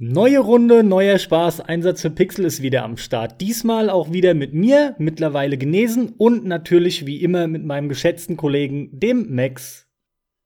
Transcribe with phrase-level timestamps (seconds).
[0.00, 3.40] Neue Runde, neuer Spaß, Einsatz für Pixel ist wieder am Start.
[3.40, 8.90] Diesmal auch wieder mit mir, mittlerweile genesen und natürlich wie immer mit meinem geschätzten Kollegen,
[8.92, 9.88] dem Max.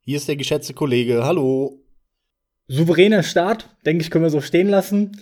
[0.01, 1.85] Hier ist der geschätzte Kollege, hallo.
[2.67, 5.20] Souveräner Start, denke ich, können wir so stehen lassen.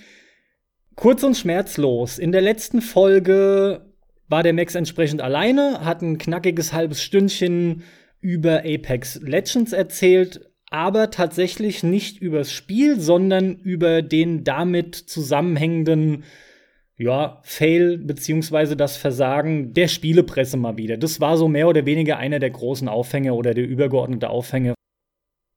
[0.95, 2.21] Kurz und schmerzlos.
[2.21, 3.93] In der letzten Folge
[4.29, 7.83] war der Max entsprechend alleine, hat ein knackiges halbes Stündchen
[8.21, 16.24] über Apex Legends erzählt, aber tatsächlich nicht übers Spiel, sondern über den damit zusammenhängenden
[16.97, 20.97] ja, Fail beziehungsweise das Versagen der Spielepresse mal wieder.
[20.97, 24.75] Das war so mehr oder weniger einer der großen Aufhänge oder der übergeordnete Aufhänge.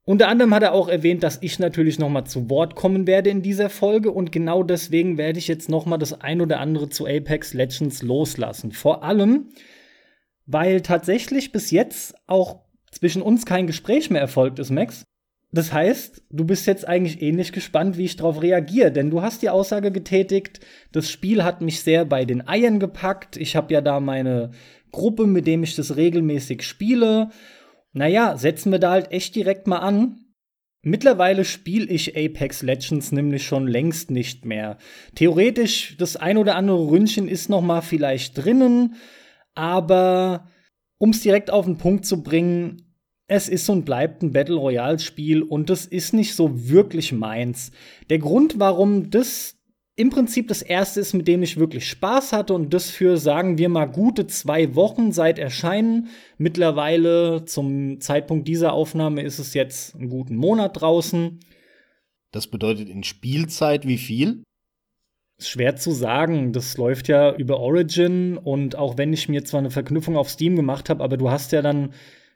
[0.05, 3.29] Unter anderem hat er auch erwähnt, dass ich natürlich noch mal zu Wort kommen werde
[3.29, 6.89] in dieser Folge und genau deswegen werde ich jetzt noch mal das ein oder andere
[6.89, 8.71] zu Apex Legends loslassen.
[8.71, 9.49] Vor allem,
[10.45, 12.62] weil tatsächlich bis jetzt auch
[12.93, 15.03] zwischen uns kein Gespräch mehr erfolgt ist, Max.
[15.51, 19.43] Das heißt, du bist jetzt eigentlich ähnlich gespannt, wie ich darauf reagiere, denn du hast
[19.43, 20.59] die Aussage getätigt,
[20.91, 23.37] das Spiel hat mich sehr bei den Eiern gepackt.
[23.37, 24.49] Ich habe ja da meine
[24.91, 27.29] Gruppe, mit dem ich das regelmäßig spiele.
[27.93, 30.23] Naja, setzen wir da halt echt direkt mal an.
[30.81, 34.77] Mittlerweile spiele ich Apex Legends nämlich schon längst nicht mehr.
[35.13, 38.95] Theoretisch, das ein oder andere Ründchen ist noch mal vielleicht drinnen,
[39.53, 40.47] aber
[41.03, 42.81] um es direkt auf den Punkt zu bringen,
[43.27, 47.71] es ist und bleibt ein Battle Royale Spiel und das ist nicht so wirklich meins.
[48.09, 49.57] Der Grund, warum das
[49.97, 53.57] im Prinzip das erste ist, mit dem ich wirklich Spaß hatte und das für, sagen
[53.57, 56.07] wir mal, gute zwei Wochen seit Erscheinen.
[56.37, 61.41] Mittlerweile zum Zeitpunkt dieser Aufnahme ist es jetzt einen guten Monat draußen.
[62.31, 64.43] Das bedeutet in Spielzeit wie viel?
[65.47, 66.53] Schwer zu sagen.
[66.53, 70.55] Das läuft ja über Origin und auch wenn ich mir zwar eine Verknüpfung auf Steam
[70.55, 71.93] gemacht habe, aber du hast ja dann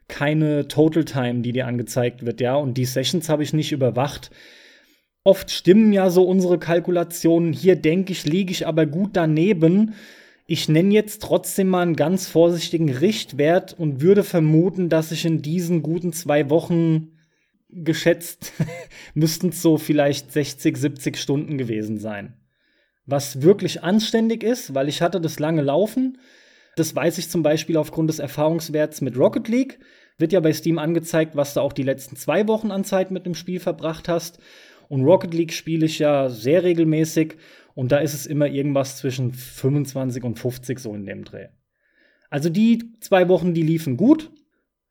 [0.08, 2.56] keine Total Time, die dir angezeigt wird, ja.
[2.56, 4.30] Und die Sessions habe ich nicht überwacht.
[5.24, 7.52] Oft stimmen ja so unsere Kalkulationen.
[7.52, 9.94] Hier denke ich, liege ich aber gut daneben.
[10.46, 15.42] Ich nenne jetzt trotzdem mal einen ganz vorsichtigen Richtwert und würde vermuten, dass ich in
[15.42, 17.12] diesen guten zwei Wochen
[17.68, 18.52] geschätzt
[19.14, 22.34] müssten es so vielleicht 60, 70 Stunden gewesen sein.
[23.08, 26.18] Was wirklich anständig ist, weil ich hatte das lange laufen.
[26.76, 29.78] Das weiß ich zum Beispiel aufgrund des Erfahrungswerts mit Rocket League.
[30.18, 33.24] Wird ja bei Steam angezeigt, was du auch die letzten zwei Wochen an Zeit mit
[33.24, 34.38] dem Spiel verbracht hast.
[34.90, 37.36] Und Rocket League spiele ich ja sehr regelmäßig
[37.74, 41.48] und da ist es immer irgendwas zwischen 25 und 50 so in dem Dreh.
[42.28, 44.30] Also die zwei Wochen, die liefen gut.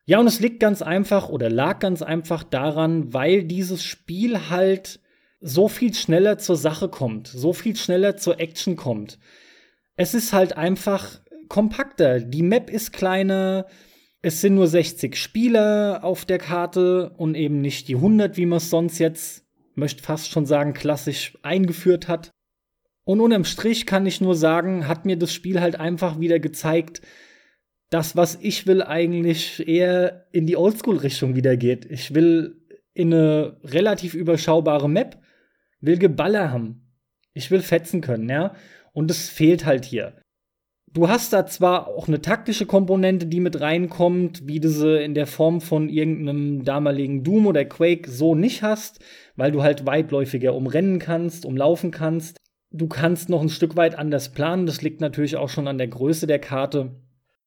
[0.06, 4.98] Ja, und es liegt ganz einfach oder lag ganz einfach daran, weil dieses Spiel halt
[5.40, 9.18] so viel schneller zur Sache kommt, so viel schneller zur Action kommt.
[9.96, 12.20] Es ist halt einfach kompakter.
[12.20, 13.66] Die Map ist kleiner.
[14.20, 18.58] Es sind nur 60 Spieler auf der Karte und eben nicht die 100, wie man
[18.58, 19.44] es sonst jetzt,
[19.74, 22.30] möchte fast schon sagen, klassisch eingeführt hat.
[23.04, 27.00] Und unterm Strich kann ich nur sagen, hat mir das Spiel halt einfach wieder gezeigt,
[27.90, 31.86] das, was ich will, eigentlich eher in die Oldschool-Richtung wieder geht.
[31.86, 32.60] Ich will
[32.92, 35.22] in eine relativ überschaubare Map,
[35.80, 36.92] will Geballer haben.
[37.34, 38.54] Ich will fetzen können, ja.
[38.92, 40.14] Und es fehlt halt hier.
[40.92, 45.14] Du hast da zwar auch eine taktische Komponente, die mit reinkommt, wie du sie in
[45.14, 49.00] der Form von irgendeinem damaligen Doom oder Quake so nicht hast,
[49.36, 52.38] weil du halt weitläufiger umrennen kannst, umlaufen kannst.
[52.70, 55.88] Du kannst noch ein Stück weit anders planen, das liegt natürlich auch schon an der
[55.88, 56.96] Größe der Karte.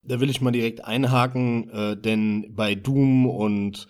[0.03, 3.87] Da will ich mal direkt einhaken, äh, denn bei Doom und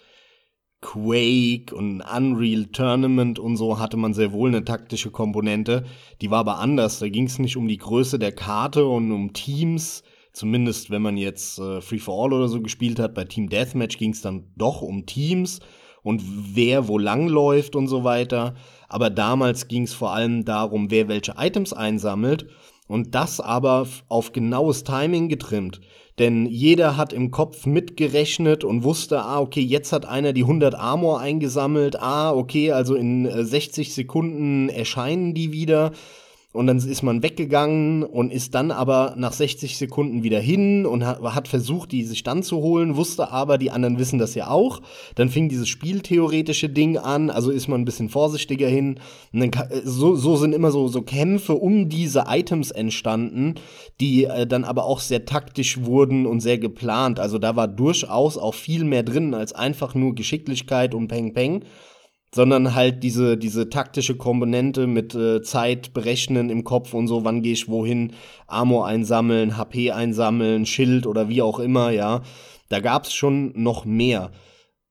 [0.81, 5.85] Quake und Unreal Tournament und so hatte man sehr wohl eine taktische Komponente.
[6.21, 6.99] Die war aber anders.
[6.99, 10.03] Da ging es nicht um die Größe der Karte und um Teams.
[10.33, 13.13] Zumindest wenn man jetzt äh, Free for All oder so gespielt hat.
[13.13, 15.59] Bei Team Deathmatch ging es dann doch um Teams
[16.03, 16.23] und
[16.55, 18.55] wer wo lang läuft und so weiter.
[18.87, 22.47] Aber damals ging es vor allem darum, wer welche Items einsammelt.
[22.91, 25.79] Und das aber auf genaues Timing getrimmt.
[26.19, 30.75] Denn jeder hat im Kopf mitgerechnet und wusste, ah, okay, jetzt hat einer die 100
[30.75, 35.93] Armor eingesammelt, ah, okay, also in 60 äh, Sekunden erscheinen die wieder.
[36.53, 41.05] Und dann ist man weggegangen und ist dann aber nach 60 Sekunden wieder hin und
[41.05, 44.81] hat, versucht, die sich dann zu holen, wusste aber, die anderen wissen das ja auch.
[45.15, 48.99] Dann fing dieses spieltheoretische Ding an, also ist man ein bisschen vorsichtiger hin.
[49.31, 49.51] Dann,
[49.85, 53.55] so, so sind immer so, so Kämpfe um diese Items entstanden,
[54.01, 57.21] die äh, dann aber auch sehr taktisch wurden und sehr geplant.
[57.21, 61.63] Also da war durchaus auch viel mehr drin als einfach nur Geschicklichkeit und Peng Peng
[62.33, 67.41] sondern halt diese, diese taktische Komponente mit äh, Zeit berechnen im Kopf und so, wann
[67.41, 68.13] gehe ich wohin,
[68.47, 72.21] Ammo einsammeln, HP einsammeln, Schild oder wie auch immer, ja.
[72.69, 74.31] Da gab's schon noch mehr.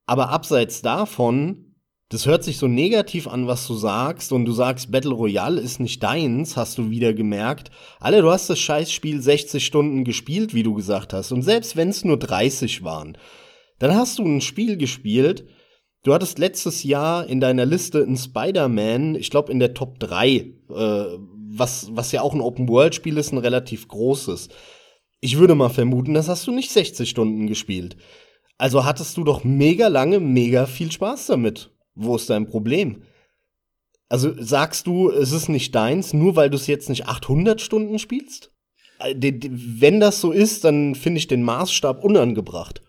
[0.06, 1.70] Aber abseits davon
[2.10, 5.78] das hört sich so negativ an, was du sagst, und du sagst, Battle Royale ist
[5.78, 7.70] nicht deins, hast du wieder gemerkt.
[8.00, 11.30] Alle, du hast das Scheißspiel 60 Stunden gespielt, wie du gesagt hast.
[11.30, 13.16] Und selbst wenn es nur 30 waren,
[13.78, 15.46] dann hast du ein Spiel gespielt.
[16.02, 20.26] Du hattest letztes Jahr in deiner Liste ein Spider-Man, ich glaube in der Top 3,
[20.28, 20.54] äh,
[21.52, 24.48] was, was ja auch ein Open-World-Spiel ist, ein relativ großes.
[25.20, 27.96] Ich würde mal vermuten, das hast du nicht 60 Stunden gespielt.
[28.56, 31.70] Also hattest du doch mega lange, mega viel Spaß damit.
[31.94, 33.02] Wo ist dein Problem?
[34.08, 37.98] Also sagst du, es ist nicht deins, nur weil du es jetzt nicht 800 Stunden
[37.98, 38.52] spielst?
[39.00, 42.80] Äh, wenn das so ist, dann finde ich den Maßstab unangebracht.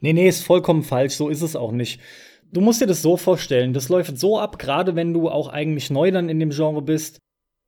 [0.00, 2.00] Nee, nee, ist vollkommen falsch, so ist es auch nicht.
[2.50, 5.90] Du musst dir das so vorstellen, das läuft so ab, gerade wenn du auch eigentlich
[5.90, 7.18] neu dann in dem Genre bist.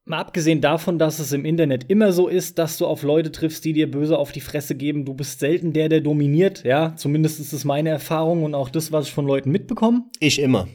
[0.06, 3.64] Mal abgesehen davon, dass es im Internet immer so ist, dass du auf Leute triffst,
[3.64, 5.04] die dir böse auf die Fresse geben.
[5.04, 6.96] Du bist selten der, der dominiert, ja.
[6.96, 10.04] Zumindest ist es meine Erfahrung und auch das, was ich von Leuten mitbekomme.
[10.18, 10.68] Ich immer.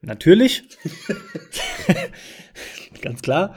[0.00, 0.62] Natürlich.
[3.02, 3.56] Ganz klar.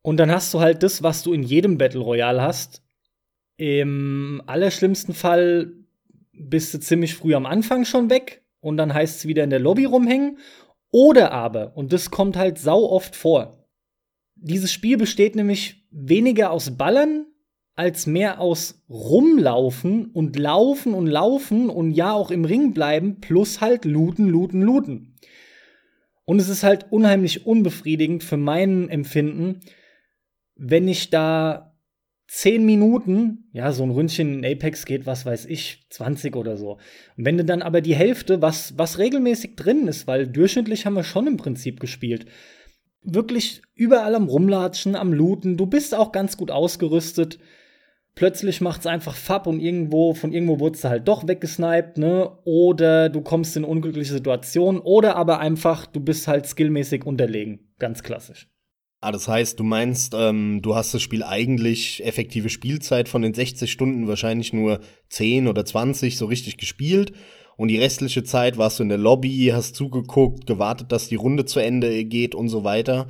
[0.00, 2.82] Und dann hast du halt das, was du in jedem Battle Royale hast.
[3.58, 5.72] Im allerschlimmsten Fall
[6.32, 9.60] bist du ziemlich früh am Anfang schon weg und dann heißt es wieder in der
[9.60, 10.38] Lobby rumhängen.
[10.90, 13.66] Oder aber, und das kommt halt sau oft vor,
[14.34, 17.26] dieses Spiel besteht nämlich weniger aus Ballern
[17.74, 23.60] als mehr aus rumlaufen und laufen und laufen und ja auch im Ring bleiben plus
[23.60, 25.14] halt looten, looten, looten.
[26.24, 29.60] Und es ist halt unheimlich unbefriedigend für mein Empfinden,
[30.56, 31.65] wenn ich da
[32.28, 36.78] zehn Minuten, ja, so ein Ründchen in Apex geht, was weiß ich, 20 oder so.
[37.16, 40.94] Und wenn du dann aber die Hälfte, was, was regelmäßig drin ist, weil durchschnittlich haben
[40.94, 42.26] wir schon im Prinzip gespielt,
[43.06, 45.56] wirklich überall am Rumlatschen, am Looten.
[45.56, 47.38] Du bist auch ganz gut ausgerüstet.
[48.16, 52.30] Plötzlich macht es einfach Fapp und irgendwo, von irgendwo wurdest du halt doch weggesniped, ne?
[52.44, 54.80] Oder du kommst in unglückliche Situationen.
[54.80, 57.68] Oder aber einfach, du bist halt skillmäßig unterlegen.
[57.78, 58.48] Ganz klassisch.
[59.00, 63.34] Ah, das heißt, du meinst, ähm, du hast das Spiel eigentlich effektive Spielzeit von den
[63.34, 67.12] 60 Stunden wahrscheinlich nur 10 oder 20 so richtig gespielt
[67.56, 71.44] und die restliche Zeit warst du in der Lobby, hast zugeguckt, gewartet, dass die Runde
[71.44, 73.08] zu Ende geht und so weiter.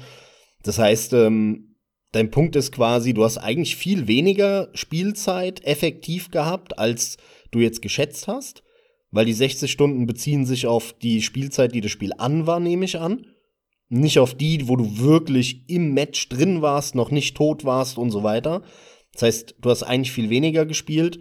[0.63, 1.77] Das heißt, ähm,
[2.13, 7.17] dein Punkt ist quasi, du hast eigentlich viel weniger Spielzeit effektiv gehabt, als
[7.51, 8.63] du jetzt geschätzt hast,
[9.11, 12.85] weil die 60 Stunden beziehen sich auf die Spielzeit, die das Spiel an war, nehme
[12.85, 13.27] ich an.
[13.89, 18.11] Nicht auf die, wo du wirklich im Match drin warst, noch nicht tot warst und
[18.11, 18.63] so weiter.
[19.13, 21.21] Das heißt, du hast eigentlich viel weniger gespielt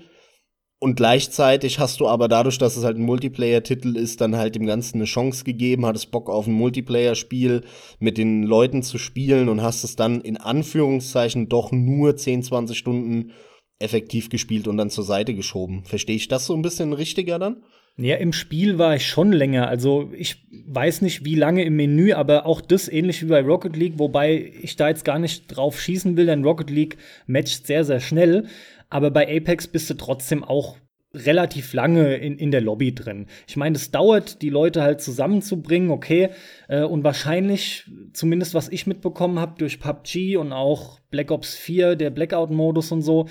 [0.80, 4.66] und gleichzeitig hast du aber dadurch, dass es halt ein Multiplayer-Titel ist, dann halt dem
[4.66, 7.64] Ganzen eine Chance gegeben, hattest Bock auf ein Multiplayer-Spiel
[8.00, 12.78] mit den Leuten zu spielen und hast es dann in Anführungszeichen doch nur 10, 20
[12.78, 13.32] Stunden
[13.80, 15.86] effektiv gespielt und dann zur Seite geschoben.
[15.86, 17.64] Verstehe ich das so ein bisschen richtiger dann?
[17.98, 19.70] Ja, im Spiel war ich schon länger.
[19.70, 23.78] Also ich weiß nicht, wie lange im Menü, aber auch das ähnlich wie bei Rocket
[23.78, 27.86] League, wobei ich da jetzt gar nicht drauf schießen will, denn Rocket League matcht sehr,
[27.86, 28.48] sehr schnell.
[28.90, 30.78] Aber bei Apex bist du trotzdem auch
[31.14, 33.28] relativ lange in, in der Lobby drin.
[33.48, 36.30] Ich meine, es dauert, die Leute halt zusammenzubringen, okay.
[36.68, 41.96] Äh, und wahrscheinlich, zumindest was ich mitbekommen habe, durch PUBG und auch Black Ops 4,
[41.96, 43.28] der Blackout-Modus und so,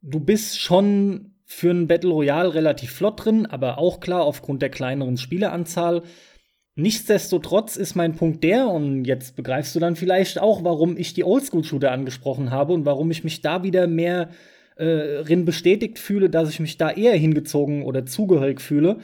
[0.00, 4.68] du bist schon für ein Battle Royale relativ flott drin, aber auch klar aufgrund der
[4.68, 6.02] kleineren Spieleranzahl.
[6.74, 11.24] Nichtsdestotrotz ist mein Punkt der, und jetzt begreifst du dann vielleicht auch, warum ich die
[11.24, 14.28] Oldschool-Shooter angesprochen habe und warum ich mich da wieder mehr
[14.76, 18.98] äh, drin bestätigt fühle, dass ich mich da eher hingezogen oder zugehörig fühle.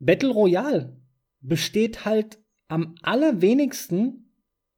[0.00, 0.96] Battle Royale
[1.40, 4.32] besteht halt am allerwenigsten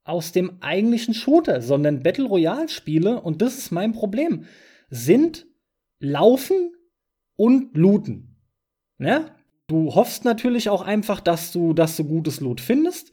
[0.05, 4.45] aus dem eigentlichen Shooter, sondern Battle Royale Spiele, und das ist mein Problem,
[4.91, 5.47] sind
[6.01, 6.73] Laufen
[7.37, 8.37] und Looten.
[8.99, 9.35] Ja?
[9.67, 13.13] Du hoffst natürlich auch einfach, dass du, dass du gutes Loot findest.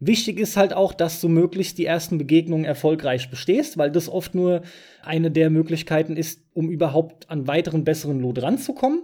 [0.00, 4.34] Wichtig ist halt auch, dass du möglichst die ersten Begegnungen erfolgreich bestehst, weil das oft
[4.34, 4.62] nur
[5.02, 9.02] eine der Möglichkeiten ist, um überhaupt an weiteren besseren Loot ranzukommen.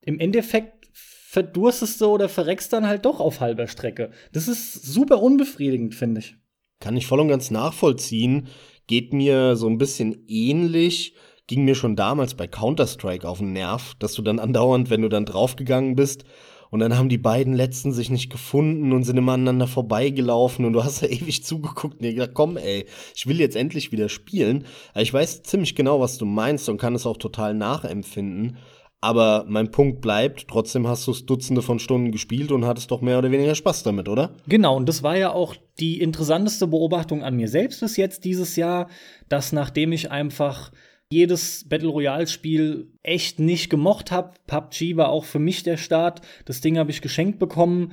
[0.00, 4.10] Im Endeffekt verdurstest du oder verreckst dann halt doch auf halber Strecke.
[4.32, 6.36] Das ist super unbefriedigend, finde ich.
[6.80, 8.48] Kann ich voll und ganz nachvollziehen.
[8.86, 11.14] Geht mir so ein bisschen ähnlich
[11.50, 15.08] ging mir schon damals bei Counter-Strike auf den Nerv, dass du dann andauernd, wenn du
[15.08, 16.24] dann draufgegangen bist,
[16.70, 20.72] und dann haben die beiden letzten sich nicht gefunden und sind immer aneinander vorbeigelaufen und
[20.72, 24.08] du hast ja ewig zugeguckt und dir gedacht, komm ey, ich will jetzt endlich wieder
[24.08, 24.64] spielen.
[24.94, 28.58] Ich weiß ziemlich genau, was du meinst und kann es auch total nachempfinden.
[29.00, 33.00] Aber mein Punkt bleibt, trotzdem hast du es Dutzende von Stunden gespielt und hattest doch
[33.00, 34.36] mehr oder weniger Spaß damit, oder?
[34.46, 38.54] Genau, und das war ja auch die interessanteste Beobachtung an mir selbst bis jetzt dieses
[38.54, 38.88] Jahr,
[39.28, 40.70] dass nachdem ich einfach
[41.10, 44.34] jedes Battle Royale Spiel echt nicht gemocht habe.
[44.46, 46.22] PUBG war auch für mich der Start.
[46.44, 47.92] Das Ding habe ich geschenkt bekommen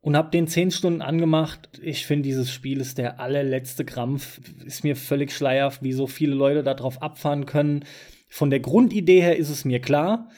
[0.00, 1.70] und habe den zehn Stunden angemacht.
[1.80, 4.40] Ich finde, dieses Spiel ist der allerletzte Krampf.
[4.64, 7.84] Ist mir völlig schleierhaft, wie so viele Leute darauf abfahren können.
[8.28, 10.28] Von der Grundidee her ist es mir klar.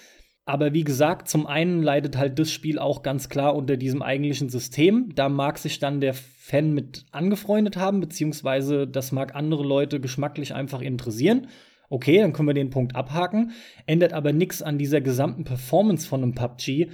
[0.45, 4.49] Aber wie gesagt, zum einen leidet halt das Spiel auch ganz klar unter diesem eigentlichen
[4.51, 5.15] System.
[5.15, 10.53] Da mag sich dann der Fan mit angefreundet haben, beziehungsweise das mag andere Leute geschmacklich
[10.55, 11.47] einfach interessieren.
[11.91, 13.51] Okay, dann können wir den Punkt abhaken.
[13.85, 16.89] Ändert aber nichts an dieser gesamten Performance von einem PUBG.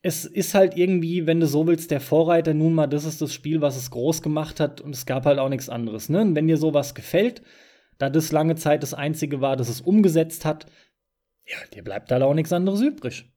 [0.00, 2.54] Es ist halt irgendwie, wenn du so willst, der Vorreiter.
[2.54, 5.38] Nun mal, das ist das Spiel, was es groß gemacht hat und es gab halt
[5.38, 6.08] auch nichts anderes.
[6.08, 6.22] Ne?
[6.22, 7.42] Und wenn dir sowas gefällt,
[7.98, 10.64] da das lange Zeit das einzige war, das es umgesetzt hat,
[11.46, 13.30] ja, dir bleibt halt auch nichts anderes übrig.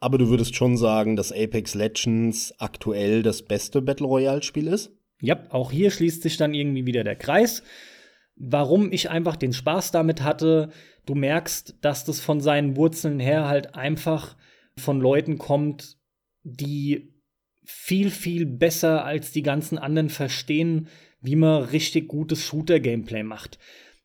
[0.00, 4.92] Aber du würdest schon sagen, dass Apex Legends aktuell das beste Battle Royale Spiel ist?
[5.22, 7.62] Ja, auch hier schließt sich dann irgendwie wieder der Kreis
[8.44, 10.70] warum ich einfach den Spaß damit hatte.
[11.06, 14.36] Du merkst, dass das von seinen Wurzeln her halt einfach
[14.76, 15.96] von Leuten kommt,
[16.42, 17.14] die
[17.64, 20.88] viel, viel besser als die ganzen anderen verstehen,
[21.20, 23.60] wie man richtig gutes Shooter-Gameplay macht.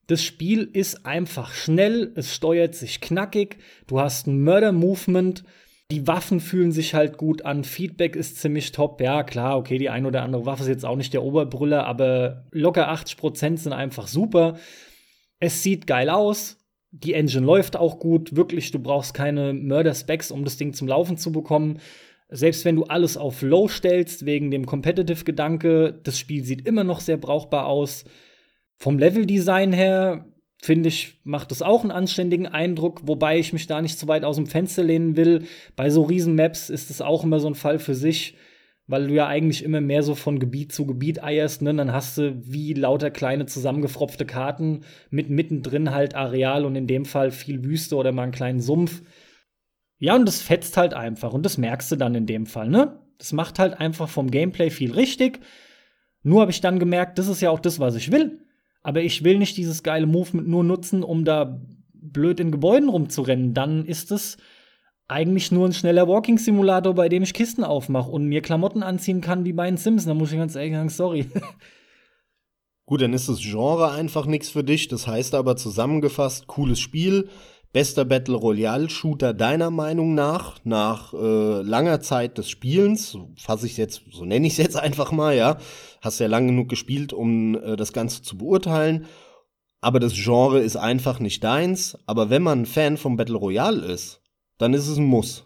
[0.06, 5.44] Das Spiel ist einfach schnell, es steuert sich knackig, du hast ein Murder-Movement,
[5.92, 9.00] die Waffen fühlen sich halt gut an, Feedback ist ziemlich top.
[9.00, 12.46] Ja, klar, okay, die eine oder andere Waffe ist jetzt auch nicht der Oberbrüller, aber
[12.52, 14.58] locker 80% sind einfach super.
[15.40, 16.58] Es sieht geil aus.
[16.92, 18.36] Die Engine läuft auch gut.
[18.36, 21.80] Wirklich, du brauchst keine Murder-Specs, um das Ding zum Laufen zu bekommen.
[22.30, 27.00] Selbst wenn du alles auf Low stellst, wegen dem Competitive-Gedanke, das Spiel sieht immer noch
[27.00, 28.04] sehr brauchbar aus.
[28.76, 30.26] Vom Level-Design her
[30.62, 34.24] finde ich, macht es auch einen anständigen Eindruck, wobei ich mich da nicht zu weit
[34.24, 35.46] aus dem Fenster lehnen will.
[35.76, 38.36] Bei so Riesenmaps ist es auch immer so ein Fall für sich,
[38.88, 41.74] weil du ja eigentlich immer mehr so von Gebiet zu Gebiet eierst, ne?
[41.76, 47.06] Dann hast du wie lauter kleine zusammengefropfte Karten mit mittendrin halt Areal und in dem
[47.06, 49.04] Fall viel Wüste oder mal einen kleinen Sumpf.
[50.00, 53.00] Ja, und das fetzt halt einfach und das merkst du dann in dem Fall, ne?
[53.18, 55.40] Das macht halt einfach vom Gameplay viel richtig.
[56.24, 58.47] Nur habe ich dann gemerkt, das ist ja auch das, was ich will.
[58.88, 61.60] Aber ich will nicht dieses geile Movement nur nutzen, um da
[61.92, 63.54] blöd in Gebäuden rumzurennen.
[63.54, 64.38] Dann ist es
[65.10, 69.44] eigentlich nur ein schneller Walking-Simulator, bei dem ich Kisten aufmache und mir Klamotten anziehen kann
[69.44, 70.06] wie bei den Sims.
[70.06, 71.30] Da muss ich ganz ehrlich sagen, sorry.
[72.86, 74.88] Gut, dann ist das Genre einfach nichts für dich.
[74.88, 77.28] Das heißt aber zusammengefasst, cooles Spiel,
[77.74, 83.78] Bester Battle Royale Shooter deiner Meinung nach, nach äh, langer Zeit des Spielens, fasse ich
[83.78, 85.58] jetzt, so nenne ich es jetzt einfach mal, ja.
[86.02, 89.06] Hast ja lang genug gespielt, um äh, das Ganze zu beurteilen.
[89.82, 91.98] Aber das Genre ist einfach nicht deins.
[92.08, 94.22] Aber wenn man Fan vom Battle Royale ist,
[94.58, 95.46] dann ist es ein Muss.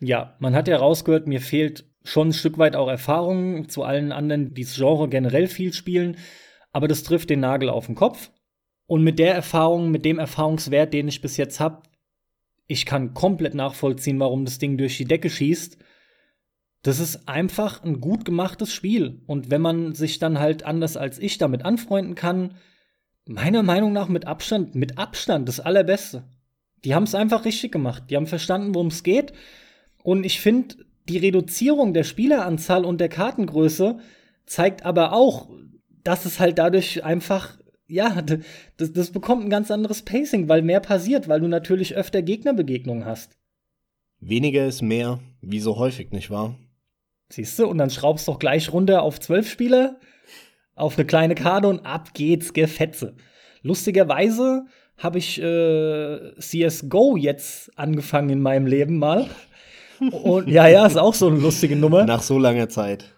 [0.00, 4.12] Ja, man hat ja rausgehört, mir fehlt schon ein Stück weit auch Erfahrung zu allen
[4.12, 6.16] anderen, die das Genre generell viel spielen.
[6.72, 8.30] Aber das trifft den Nagel auf den Kopf.
[8.88, 11.82] Und mit der Erfahrung, mit dem Erfahrungswert, den ich bis jetzt habe,
[12.66, 15.76] ich kann komplett nachvollziehen, warum das Ding durch die Decke schießt.
[16.82, 19.20] Das ist einfach ein gut gemachtes Spiel.
[19.26, 22.54] Und wenn man sich dann halt anders als ich damit anfreunden kann,
[23.26, 26.24] meiner Meinung nach mit Abstand, mit Abstand das Allerbeste.
[26.82, 28.04] Die haben es einfach richtig gemacht.
[28.08, 29.34] Die haben verstanden, worum es geht.
[30.02, 30.76] Und ich finde,
[31.10, 33.98] die Reduzierung der Spieleranzahl und der Kartengröße
[34.46, 35.50] zeigt aber auch,
[36.04, 38.22] dass es halt dadurch einfach ja,
[38.76, 43.04] das, das bekommt ein ganz anderes Pacing, weil mehr passiert, weil du natürlich öfter Gegnerbegegnungen
[43.04, 43.36] hast.
[44.20, 46.54] Weniger ist mehr, wie so häufig, nicht wahr?
[47.30, 49.98] Siehst du, und dann schraubst du doch gleich runter auf zwölf Spieler,
[50.74, 53.16] auf eine kleine Karte und ab geht's, Gefetze.
[53.62, 54.66] Lustigerweise
[54.96, 59.28] habe ich äh, CSGO jetzt angefangen in meinem Leben mal.
[60.12, 62.04] Und ja, ja, ist auch so eine lustige Nummer.
[62.04, 63.12] Nach so langer Zeit.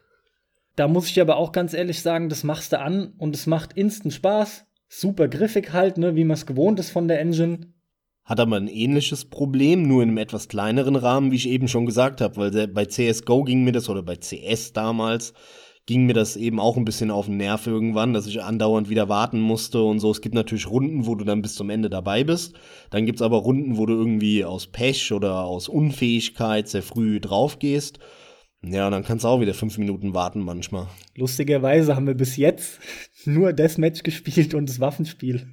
[0.81, 3.75] Da muss ich aber auch ganz ehrlich sagen, das machst du an und es macht
[3.75, 4.65] instant Spaß.
[4.89, 7.75] Super griffig halt, ne, wie man es gewohnt ist von der Engine.
[8.25, 11.85] Hat aber ein ähnliches Problem, nur in einem etwas kleineren Rahmen, wie ich eben schon
[11.85, 15.35] gesagt habe, weil bei CSGO ging mir das, oder bei CS damals,
[15.85, 19.11] ging mir das eben auch ein bisschen auf den Nerv irgendwann, dass ich andauernd wieder
[19.11, 20.11] warten musste und so.
[20.11, 22.55] Es gibt natürlich Runden, wo du dann bis zum Ende dabei bist.
[22.89, 27.59] Dann gibt's aber Runden, wo du irgendwie aus Pech oder aus Unfähigkeit sehr früh drauf
[28.63, 30.87] Ja, dann kannst du auch wieder fünf Minuten warten manchmal.
[31.17, 32.79] Lustigerweise haben wir bis jetzt
[33.25, 35.47] nur das Match gespielt und das Waffenspiel,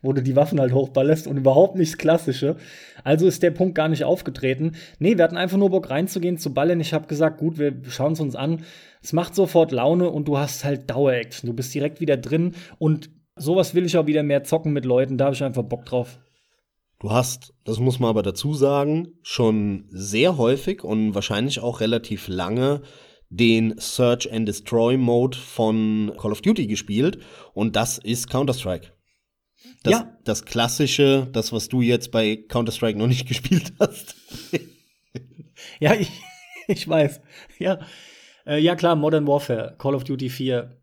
[0.00, 2.56] wo du die Waffen halt hochballerst und überhaupt nichts Klassische.
[3.04, 4.72] Also ist der Punkt gar nicht aufgetreten.
[4.98, 6.80] Nee, wir hatten einfach nur Bock reinzugehen, zu ballern.
[6.80, 8.64] Ich habe gesagt, gut, wir schauen es uns an.
[9.02, 11.46] Es macht sofort Laune und du hast halt Dauer-Action.
[11.46, 15.18] Du bist direkt wieder drin und sowas will ich auch wieder mehr zocken mit Leuten.
[15.18, 16.18] Da habe ich einfach Bock drauf.
[17.00, 22.28] Du hast, das muss man aber dazu sagen, schon sehr häufig und wahrscheinlich auch relativ
[22.28, 22.82] lange
[23.30, 27.18] den Search and Destroy Mode von Call of Duty gespielt
[27.54, 28.92] und das ist Counter-Strike.
[29.82, 30.18] Das, ja.
[30.24, 34.14] das klassische, das, was du jetzt bei Counter-Strike noch nicht gespielt hast.
[35.78, 36.10] ja, ich,
[36.68, 37.22] ich weiß.
[37.58, 37.78] Ja.
[38.46, 40.76] Äh, ja, klar, Modern Warfare, Call of Duty 4.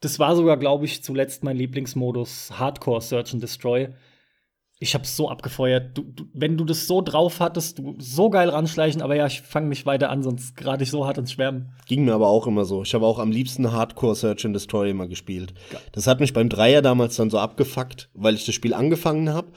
[0.00, 3.90] Das war sogar, glaube ich, zuletzt mein Lieblingsmodus, Hardcore Search and Destroy.
[4.82, 5.90] Ich hab's so abgefeuert.
[5.92, 9.42] Du, du, wenn du das so drauf hattest, du so geil ranschleichen, aber ja, ich
[9.42, 11.74] fange mich weiter an, sonst gerade ich so hart ins Schwärmen.
[11.86, 12.82] Ging mir aber auch immer so.
[12.82, 15.52] Ich habe auch am liebsten Hardcore Search and Destroy immer gespielt.
[15.92, 19.48] Das hat mich beim Dreier damals dann so abgefuckt, weil ich das Spiel angefangen habe.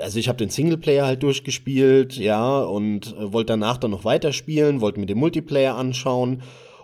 [0.00, 4.80] Also ich habe den Singleplayer halt durchgespielt, ja, und äh, wollte danach dann noch weiterspielen,
[4.80, 6.42] wollte mir den Multiplayer anschauen,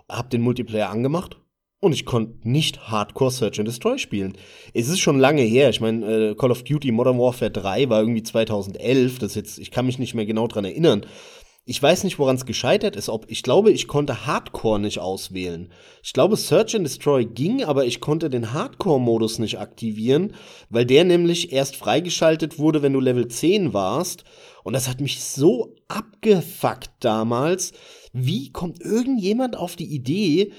[0.08, 1.36] hab den Multiplayer angemacht
[1.84, 4.36] und ich konnte nicht Hardcore Search and Destroy spielen.
[4.72, 5.70] Es ist schon lange her.
[5.70, 9.18] Ich meine, äh, Call of Duty Modern Warfare 3 war irgendwie 2011.
[9.18, 11.06] Das jetzt, ich kann mich nicht mehr genau dran erinnern.
[11.66, 13.08] Ich weiß nicht, woran es gescheitert ist.
[13.08, 15.72] Ob ich glaube, ich konnte Hardcore nicht auswählen.
[16.02, 20.34] Ich glaube, Search and Destroy ging, aber ich konnte den Hardcore-Modus nicht aktivieren,
[20.68, 24.24] weil der nämlich erst freigeschaltet wurde, wenn du Level 10 warst.
[24.62, 27.72] Und das hat mich so abgefuckt damals.
[28.12, 30.52] Wie kommt irgendjemand auf die Idee,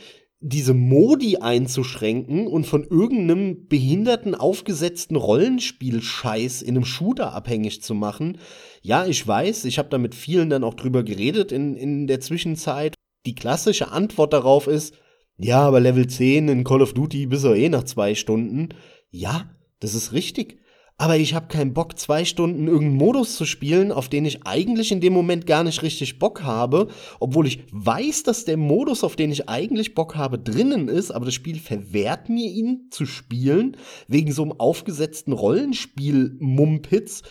[0.47, 8.37] diese Modi einzuschränken und von irgendeinem behinderten aufgesetzten Rollenspiel-Scheiß in einem Shooter abhängig zu machen.
[8.83, 12.19] Ja, ich weiß, ich habe da mit vielen dann auch drüber geredet in, in der
[12.19, 12.93] Zwischenzeit.
[13.25, 14.93] Die klassische Antwort darauf ist,
[15.37, 18.69] ja, aber Level 10 in Call of Duty bist du eh nach zwei Stunden.
[19.09, 19.49] Ja,
[19.79, 20.59] das ist richtig
[20.97, 24.93] aber ich habe keinen Bock, zwei Stunden irgendeinen Modus zu spielen, auf den ich eigentlich
[24.93, 26.87] in dem Moment gar nicht richtig Bock habe,
[27.19, 31.25] obwohl ich weiß, dass der Modus, auf den ich eigentlich Bock habe, drinnen ist, aber
[31.25, 33.75] das Spiel verwehrt mir ihn zu spielen,
[34.07, 37.23] wegen so einem aufgesetzten Rollenspiel-Mumpitz.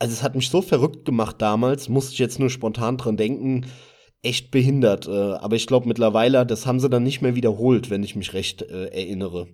[0.00, 3.66] Also es hat mich so verrückt gemacht damals, musste ich jetzt nur spontan dran denken,
[4.22, 5.06] echt behindert.
[5.06, 8.32] Äh, aber ich glaube mittlerweile, das haben sie dann nicht mehr wiederholt, wenn ich mich
[8.34, 9.46] recht äh, erinnere.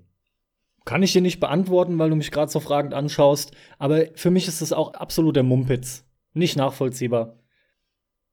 [0.89, 4.49] Kann ich dir nicht beantworten, weil du mich gerade so fragend anschaust, aber für mich
[4.49, 6.07] ist es auch absoluter Mumpitz.
[6.33, 7.37] Nicht nachvollziehbar.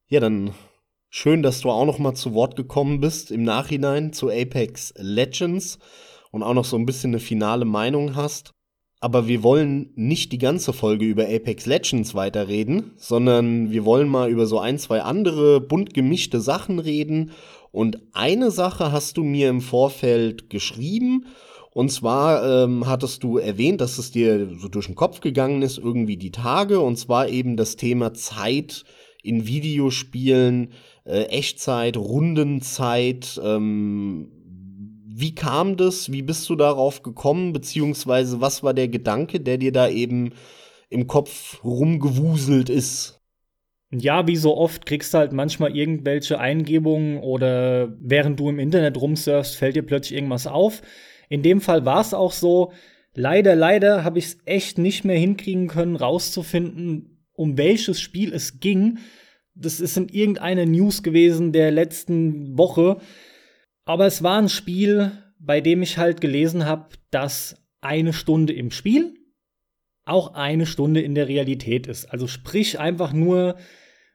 [0.08, 0.54] Ja, dann
[1.10, 5.80] schön, dass du auch noch mal zu Wort gekommen bist im Nachhinein zu Apex Legends
[6.32, 8.52] und auch noch so ein bisschen eine finale Meinung hast.
[9.02, 14.30] Aber wir wollen nicht die ganze Folge über Apex Legends weiterreden, sondern wir wollen mal
[14.30, 17.32] über so ein, zwei andere bunt gemischte Sachen reden.
[17.74, 21.26] Und eine Sache hast du mir im Vorfeld geschrieben
[21.76, 25.78] und zwar ähm, hattest du erwähnt, dass es dir so durch den Kopf gegangen ist,
[25.78, 28.86] irgendwie die Tage, und zwar eben das Thema Zeit
[29.22, 30.72] in Videospielen,
[31.04, 33.42] äh, Echtzeit, Rundenzeit.
[33.44, 34.32] Ähm,
[35.06, 36.14] wie kam das?
[36.14, 37.52] Wie bist du darauf gekommen?
[37.52, 40.32] Beziehungsweise was war der Gedanke, der dir da eben
[40.90, 43.20] im Kopf rumgewuselt ist?
[43.92, 48.96] Ja, wie so oft kriegst du halt manchmal irgendwelche Eingebungen oder während du im Internet
[48.96, 50.82] rumsurfst, fällt dir plötzlich irgendwas auf.
[51.30, 52.72] In dem Fall war es auch so.
[53.14, 58.60] Leider, leider habe ich es echt nicht mehr hinkriegen können, rauszufinden, um welches Spiel es
[58.60, 59.00] ging.
[59.54, 62.98] Das ist in irgendeiner News gewesen der letzten Woche.
[63.86, 68.72] Aber es war ein Spiel, bei dem ich halt gelesen habe, dass eine Stunde im
[68.72, 69.14] Spiel
[70.06, 72.06] auch eine Stunde in der Realität ist.
[72.06, 73.56] Also sprich einfach nur,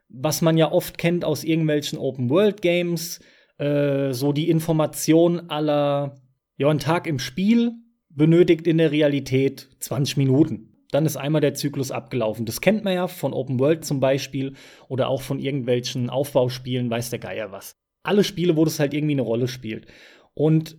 [0.09, 3.21] was man ja oft kennt aus irgendwelchen Open-World-Games,
[3.59, 6.21] äh, so die Information aller
[6.61, 7.73] ja, ein Tag im Spiel
[8.11, 10.85] benötigt in der Realität 20 Minuten.
[10.91, 12.45] Dann ist einmal der Zyklus abgelaufen.
[12.45, 14.53] Das kennt man ja von Open World zum Beispiel
[14.87, 17.77] oder auch von irgendwelchen Aufbauspielen, weiß der Geier was.
[18.03, 19.87] Alle Spiele, wo das halt irgendwie eine Rolle spielt.
[20.35, 20.77] Und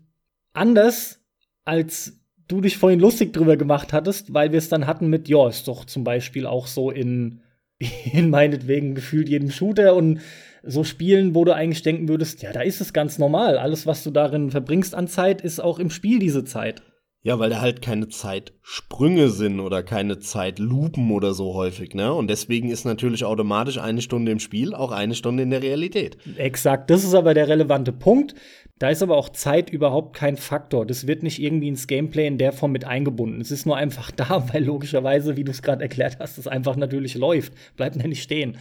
[0.54, 1.26] anders
[1.66, 5.50] als du dich vorhin lustig drüber gemacht hattest, weil wir es dann hatten mit, ja,
[5.50, 7.42] ist doch zum Beispiel auch so in,
[8.14, 10.22] in meinetwegen gefühlt jedem Shooter und
[10.64, 13.58] so Spielen, wo du eigentlich denken würdest, ja, da ist es ganz normal.
[13.58, 16.84] Alles, was du darin verbringst an Zeit, ist auch im Spiel diese Zeit.
[17.24, 22.12] Ja, weil da halt keine Zeitsprünge sind oder keine Zeitlupen oder so häufig, ne?
[22.12, 26.18] Und deswegen ist natürlich automatisch eine Stunde im Spiel auch eine Stunde in der Realität.
[26.38, 28.34] Exakt, das ist aber der relevante Punkt.
[28.80, 30.88] Da ist aber auch Zeit überhaupt kein Faktor.
[30.88, 33.40] Das wird nicht irgendwie ins Gameplay in der Form mit eingebunden.
[33.40, 36.76] Es ist nur einfach da, weil logischerweise, wie du es gerade erklärt hast, es einfach
[36.76, 37.54] natürlich läuft.
[37.78, 38.58] Bleibt nämlich stehen.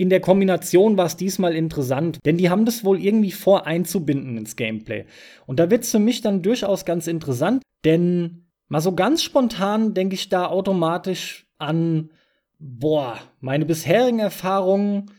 [0.00, 4.38] In der Kombination war es diesmal interessant, denn die haben das wohl irgendwie vor einzubinden
[4.38, 5.04] ins Gameplay.
[5.44, 9.92] Und da wird es für mich dann durchaus ganz interessant, denn mal so ganz spontan
[9.92, 12.12] denke ich da automatisch an,
[12.58, 15.10] boah, meine bisherigen Erfahrungen,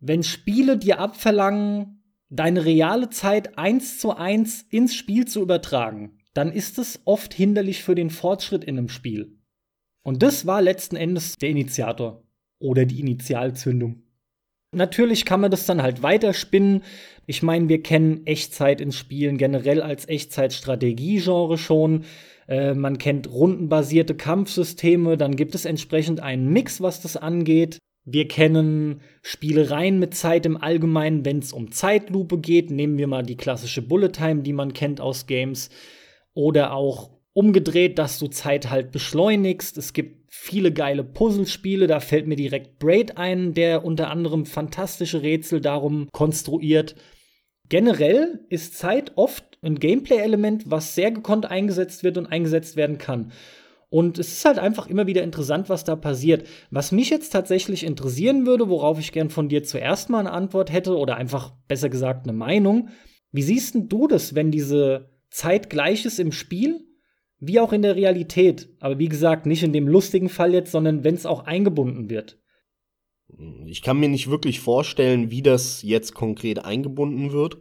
[0.00, 6.52] wenn Spiele dir abverlangen, deine reale Zeit eins zu eins ins Spiel zu übertragen, dann
[6.52, 9.38] ist es oft hinderlich für den Fortschritt in einem Spiel.
[10.02, 12.22] Und das war letzten Endes der Initiator
[12.58, 14.02] oder die Initialzündung.
[14.76, 16.82] Natürlich kann man das dann halt weiterspinnen.
[17.26, 22.04] Ich meine, wir kennen Echtzeit in Spielen generell als Echtzeitstrategie-Genre schon.
[22.46, 27.78] Äh, man kennt rundenbasierte Kampfsysteme, dann gibt es entsprechend einen Mix, was das angeht.
[28.04, 32.70] Wir kennen Spielereien mit Zeit im Allgemeinen, wenn es um Zeitlupe geht.
[32.70, 35.70] Nehmen wir mal die klassische Bullet Time, die man kennt aus Games.
[36.34, 39.76] Oder auch umgedreht, dass du Zeit halt beschleunigst.
[39.78, 41.86] Es gibt viele geile Puzzlespiele.
[41.86, 46.94] Da fällt mir direkt Braid ein, der unter anderem fantastische Rätsel darum konstruiert.
[47.68, 53.32] Generell ist Zeit oft ein Gameplay-Element, was sehr gekonnt eingesetzt wird und eingesetzt werden kann.
[53.88, 56.46] Und es ist halt einfach immer wieder interessant, was da passiert.
[56.70, 60.72] Was mich jetzt tatsächlich interessieren würde, worauf ich gern von dir zuerst mal eine Antwort
[60.72, 62.88] hätte oder einfach besser gesagt eine Meinung.
[63.32, 66.85] Wie siehst denn du das, wenn diese Zeit gleich ist im Spiel,
[67.38, 68.68] wie auch in der Realität?
[68.80, 72.38] Aber wie gesagt, nicht in dem lustigen Fall jetzt, sondern wenn es auch eingebunden wird.
[73.66, 77.58] Ich kann mir nicht wirklich vorstellen, wie das jetzt konkret eingebunden wird.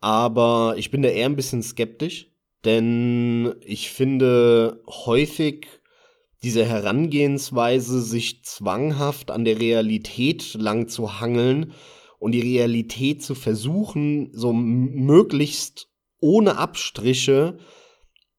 [0.00, 2.28] Aber ich bin da eher ein bisschen skeptisch
[2.64, 5.68] denn ich finde häufig
[6.42, 11.72] diese Herangehensweise, sich zwanghaft an der Realität lang zu hangeln
[12.18, 15.88] und die Realität zu versuchen, so möglichst
[16.20, 17.58] ohne Abstriche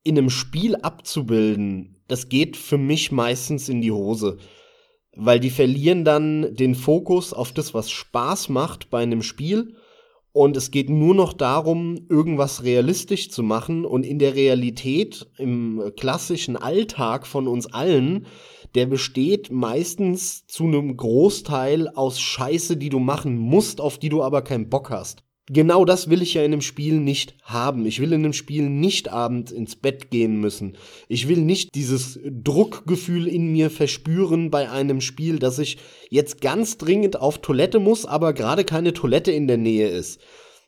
[0.10, 4.38] in einem Spiel abzubilden, das geht für mich meistens in die Hose.
[5.15, 9.76] Weil die verlieren dann den Fokus auf das, was Spaß macht bei einem Spiel
[10.32, 13.86] und es geht nur noch darum, irgendwas realistisch zu machen.
[13.86, 18.28] Und in der Realität, im klassischen Alltag von uns allen,
[18.76, 24.22] der besteht meistens zu einem Großteil aus Scheiße, die du machen musst, auf die du
[24.22, 27.86] aber keinen Bock hast genau das will ich ja in einem Spiel nicht haben.
[27.86, 30.78] Ich will in einem Spiel nicht abends ins Bett gehen müssen.
[31.08, 35.78] Ich will nicht dieses Druckgefühl in mir verspüren bei einem Spiel, dass ich
[36.10, 40.20] jetzt ganz dringend auf Toilette muss, aber gerade keine Toilette in der Nähe ist.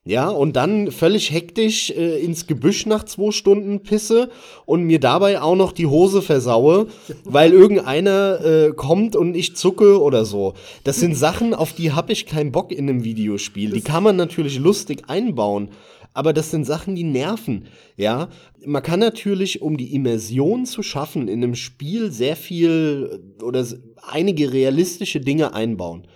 [0.03, 4.31] Ja, und dann völlig hektisch äh, ins Gebüsch nach zwei Stunden pisse
[4.65, 6.87] und mir dabei auch noch die Hose versaue,
[7.23, 10.55] weil irgendeiner äh, kommt und ich zucke oder so.
[10.83, 13.73] Das sind Sachen, auf die habe ich keinen Bock in einem Videospiel.
[13.73, 15.69] Die kann man natürlich lustig einbauen,
[16.15, 17.67] aber das sind Sachen, die nerven.
[17.95, 18.29] Ja,
[18.65, 23.63] man kann natürlich, um die Immersion zu schaffen, in einem Spiel sehr viel oder
[24.01, 26.07] einige realistische Dinge einbauen.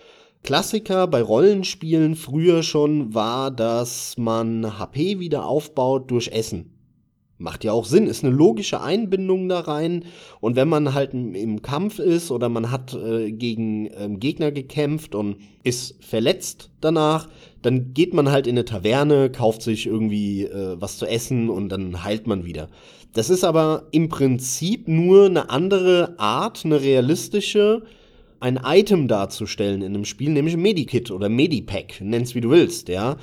[0.45, 6.71] Klassiker bei Rollenspielen früher schon war, dass man HP wieder aufbaut durch Essen.
[7.39, 10.05] Macht ja auch Sinn, ist eine logische Einbindung da rein.
[10.41, 15.15] Und wenn man halt im Kampf ist oder man hat äh, gegen ähm, Gegner gekämpft
[15.15, 17.27] und ist verletzt danach,
[17.63, 21.69] dann geht man halt in eine Taverne, kauft sich irgendwie äh, was zu essen und
[21.69, 22.69] dann heilt man wieder.
[23.13, 27.81] Das ist aber im Prinzip nur eine andere Art, eine realistische,
[28.45, 33.17] ein Item darzustellen in einem Spiel, nämlich Medikit oder Medipack, nenn's wie du willst, ja.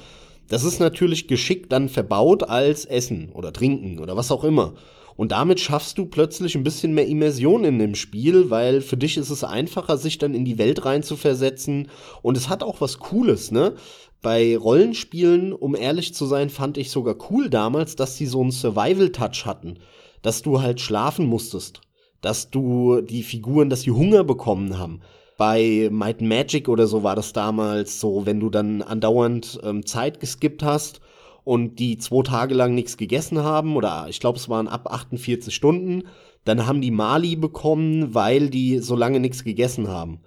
[0.49, 4.75] Das ist natürlich geschickt dann verbaut als Essen oder Trinken oder was auch immer.
[5.15, 9.17] Und damit schaffst du plötzlich ein bisschen mehr Immersion in dem Spiel, weil für dich
[9.17, 11.89] ist es einfacher, sich dann in die Welt rein zu versetzen.
[12.23, 13.75] Und es hat auch was Cooles, ne?
[14.23, 18.51] Bei Rollenspielen, um ehrlich zu sein, fand ich sogar cool damals, dass sie so einen
[18.51, 19.79] Survival-Touch hatten.
[20.23, 21.81] Dass du halt schlafen musstest
[22.23, 25.01] dass du die Figuren, dass sie Hunger bekommen haben.
[25.37, 30.21] Bei Might Magic oder so war das damals so, wenn du dann andauernd ähm, Zeit
[30.21, 31.01] geskippt hast
[31.45, 35.55] und die zwei Tage lang nichts gegessen haben, oder ich glaube, es waren ab 48
[35.55, 36.05] Stunden,
[36.45, 40.21] dann haben die Mali bekommen, weil die so lange nichts gegessen haben.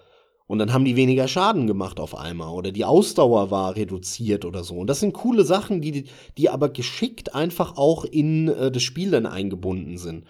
[0.47, 2.53] Und dann haben die weniger Schaden gemacht auf einmal.
[2.53, 4.75] Oder die Ausdauer war reduziert oder so.
[4.75, 6.05] Und das sind coole Sachen, die,
[6.37, 10.25] die aber geschickt einfach auch in äh, das Spiel dann eingebunden sind.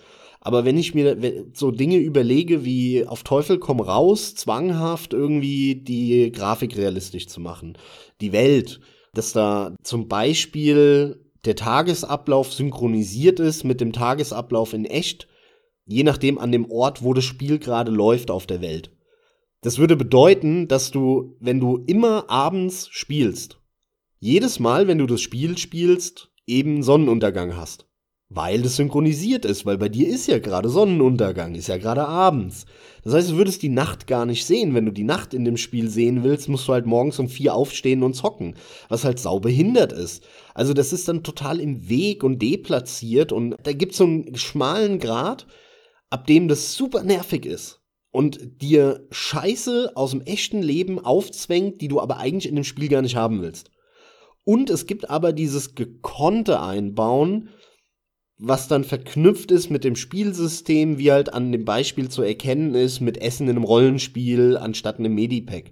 [0.45, 1.17] Aber wenn ich mir
[1.53, 7.79] so Dinge überlege wie auf Teufel komm raus, zwanghaft irgendwie die Grafik realistisch zu machen,
[8.21, 8.79] die Welt,
[9.15, 15.27] dass da zum Beispiel der Tagesablauf synchronisiert ist mit dem Tagesablauf in echt,
[15.87, 18.91] je nachdem an dem Ort, wo das Spiel gerade läuft auf der Welt.
[19.61, 23.59] Das würde bedeuten, dass du, wenn du immer abends spielst,
[24.19, 27.84] jedes Mal, wenn du das Spiel spielst, eben Sonnenuntergang hast.
[28.29, 32.65] Weil das synchronisiert ist, weil bei dir ist ja gerade Sonnenuntergang, ist ja gerade abends.
[33.03, 34.73] Das heißt, du würdest die Nacht gar nicht sehen.
[34.73, 37.53] Wenn du die Nacht in dem Spiel sehen willst, musst du halt morgens um vier
[37.53, 38.55] aufstehen und zocken,
[38.89, 40.23] was halt sau behindert ist.
[40.55, 44.97] Also das ist dann total im Weg und deplatziert und da gibt's so einen schmalen
[44.97, 45.45] Grad,
[46.09, 51.89] ab dem das super nervig ist und dir Scheiße aus dem echten Leben aufzwängt, die
[51.89, 53.69] du aber eigentlich in dem Spiel gar nicht haben willst.
[54.45, 57.49] Und es gibt aber dieses gekonnte Einbauen,
[58.37, 62.99] was dann verknüpft ist mit dem Spielsystem, wie halt an dem Beispiel zu erkennen ist,
[62.99, 65.71] mit Essen in einem Rollenspiel anstatt einem Medipack.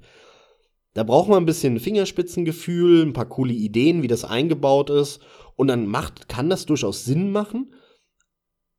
[0.93, 5.21] Da braucht man ein bisschen Fingerspitzengefühl, ein paar coole Ideen, wie das eingebaut ist.
[5.55, 7.73] Und dann macht, kann das durchaus Sinn machen.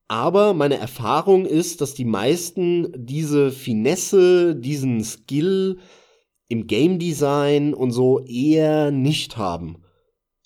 [0.07, 5.79] Aber meine Erfahrung ist, dass die meisten diese Finesse, diesen Skill
[6.49, 9.83] im Game Design und so eher nicht haben.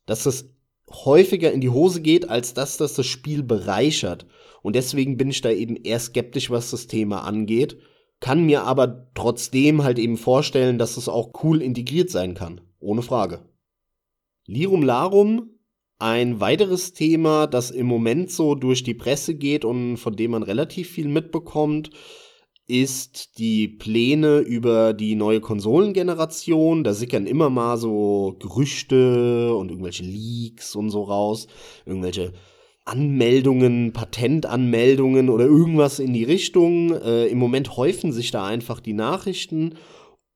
[0.07, 0.51] Dass das
[0.91, 4.27] häufiger in die Hose geht, als dass das das Spiel bereichert.
[4.63, 7.79] Und deswegen bin ich da eben eher skeptisch, was das Thema angeht
[8.21, 12.61] kann mir aber trotzdem halt eben vorstellen, dass es auch cool integriert sein kann.
[12.81, 13.41] Ohne Frage.
[14.47, 15.51] Lirum Larum,
[15.99, 20.43] ein weiteres Thema, das im Moment so durch die Presse geht und von dem man
[20.43, 21.91] relativ viel mitbekommt,
[22.69, 26.85] ist die Pläne über die neue Konsolengeneration.
[26.85, 31.47] Da sickern immer mal so Gerüchte und irgendwelche Leaks und so raus.
[31.87, 32.35] Irgendwelche
[32.85, 36.93] Anmeldungen, Patentanmeldungen oder irgendwas in die Richtung.
[36.93, 39.75] Äh, Im Moment häufen sich da einfach die Nachrichten.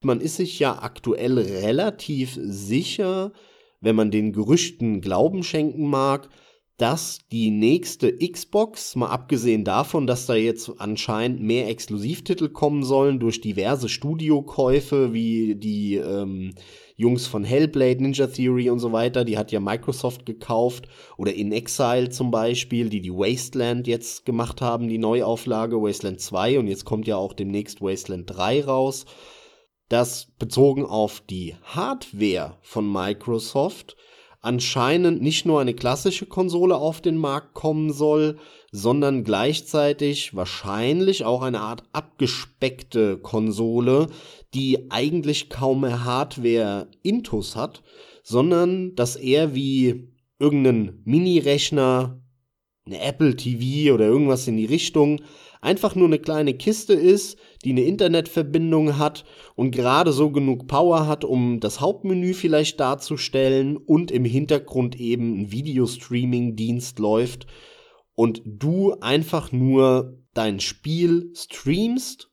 [0.00, 3.32] Man ist sich ja aktuell relativ sicher,
[3.80, 6.28] wenn man den Gerüchten Glauben schenken mag,
[6.78, 13.20] dass die nächste Xbox, mal abgesehen davon, dass da jetzt anscheinend mehr Exklusivtitel kommen sollen
[13.20, 16.54] durch diverse Studiokäufe wie die ähm,
[16.96, 21.52] Jungs von Hellblade, Ninja Theory und so weiter, die hat ja Microsoft gekauft oder In
[21.52, 26.84] Exile zum Beispiel, die die Wasteland jetzt gemacht haben, die Neuauflage Wasteland 2 und jetzt
[26.84, 29.04] kommt ja auch demnächst Wasteland 3 raus,
[29.88, 33.96] dass bezogen auf die Hardware von Microsoft
[34.42, 38.38] anscheinend nicht nur eine klassische Konsole auf den Markt kommen soll,
[38.72, 44.08] sondern gleichzeitig wahrscheinlich auch eine Art abgespeckte Konsole,
[44.52, 47.82] die eigentlich kaum mehr Hardware-Intus hat,
[48.24, 52.18] sondern dass er wie irgendein Mini-Rechner,
[52.84, 55.20] eine Apple TV oder irgendwas in die Richtung
[55.60, 61.06] einfach nur eine kleine Kiste ist, die eine Internetverbindung hat und gerade so genug Power
[61.06, 67.46] hat, um das Hauptmenü vielleicht darzustellen und im Hintergrund eben ein Videostreaming-Dienst läuft
[68.14, 72.30] und du einfach nur dein Spiel streamst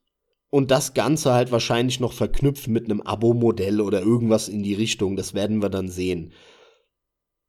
[0.50, 5.16] und das Ganze halt wahrscheinlich noch verknüpft mit einem Abo-Modell oder irgendwas in die Richtung.
[5.16, 6.32] Das werden wir dann sehen.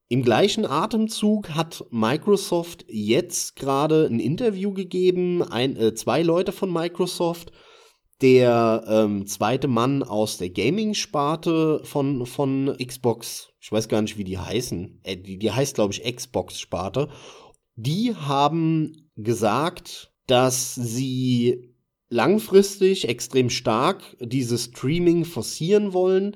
[0.07, 6.71] Im gleichen Atemzug hat Microsoft jetzt gerade ein Interview gegeben, ein, äh, zwei Leute von
[6.71, 7.53] Microsoft,
[8.21, 14.23] der ähm, zweite Mann aus der Gaming-Sparte von, von Xbox, ich weiß gar nicht, wie
[14.23, 17.09] die heißen, äh, die, die heißt, glaube ich, Xbox-Sparte,
[17.75, 21.73] die haben gesagt, dass sie
[22.09, 26.35] langfristig extrem stark dieses Streaming forcieren wollen,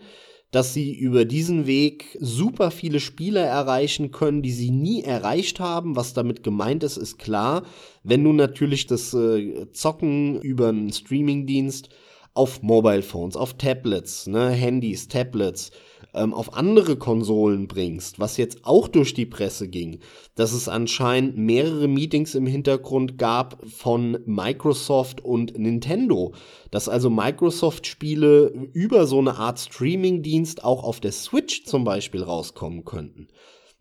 [0.52, 5.96] dass sie über diesen Weg super viele Spieler erreichen können, die sie nie erreicht haben.
[5.96, 7.64] Was damit gemeint ist, ist klar.
[8.04, 11.90] Wenn du natürlich das äh, Zocken über einen Streamingdienst
[12.34, 15.72] auf Mobile Phones, auf Tablets, ne, Handys, Tablets,
[16.16, 20.00] ähm, auf andere Konsolen bringst, was jetzt auch durch die Presse ging,
[20.36, 26.34] dass es anscheinend mehrere Meetings im Hintergrund gab von Microsoft und Nintendo,
[26.72, 32.86] dass also Microsoft-Spiele über so eine Art Streaming-Dienst auch auf der Switch zum Beispiel rauskommen
[32.86, 33.28] könnten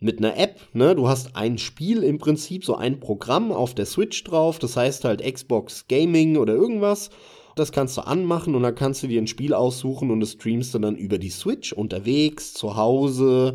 [0.01, 0.95] mit einer App, ne?
[0.95, 5.05] Du hast ein Spiel im Prinzip, so ein Programm auf der Switch drauf, das heißt
[5.05, 7.09] halt Xbox Gaming oder irgendwas.
[7.57, 10.75] Das kannst du anmachen und dann kannst du dir ein Spiel aussuchen und das streamst
[10.75, 13.55] du dann über die Switch unterwegs, zu Hause.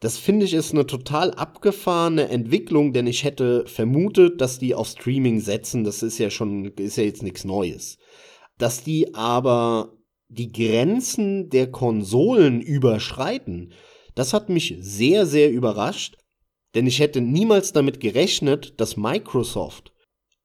[0.00, 4.88] Das finde ich ist eine total abgefahrene Entwicklung, denn ich hätte vermutet, dass die auf
[4.88, 5.84] Streaming setzen.
[5.84, 7.98] Das ist ja schon, ist ja jetzt nichts Neues.
[8.58, 9.92] Dass die aber
[10.28, 13.72] die Grenzen der Konsolen überschreiten,
[14.14, 16.16] das hat mich sehr, sehr überrascht,
[16.74, 19.92] denn ich hätte niemals damit gerechnet, dass Microsoft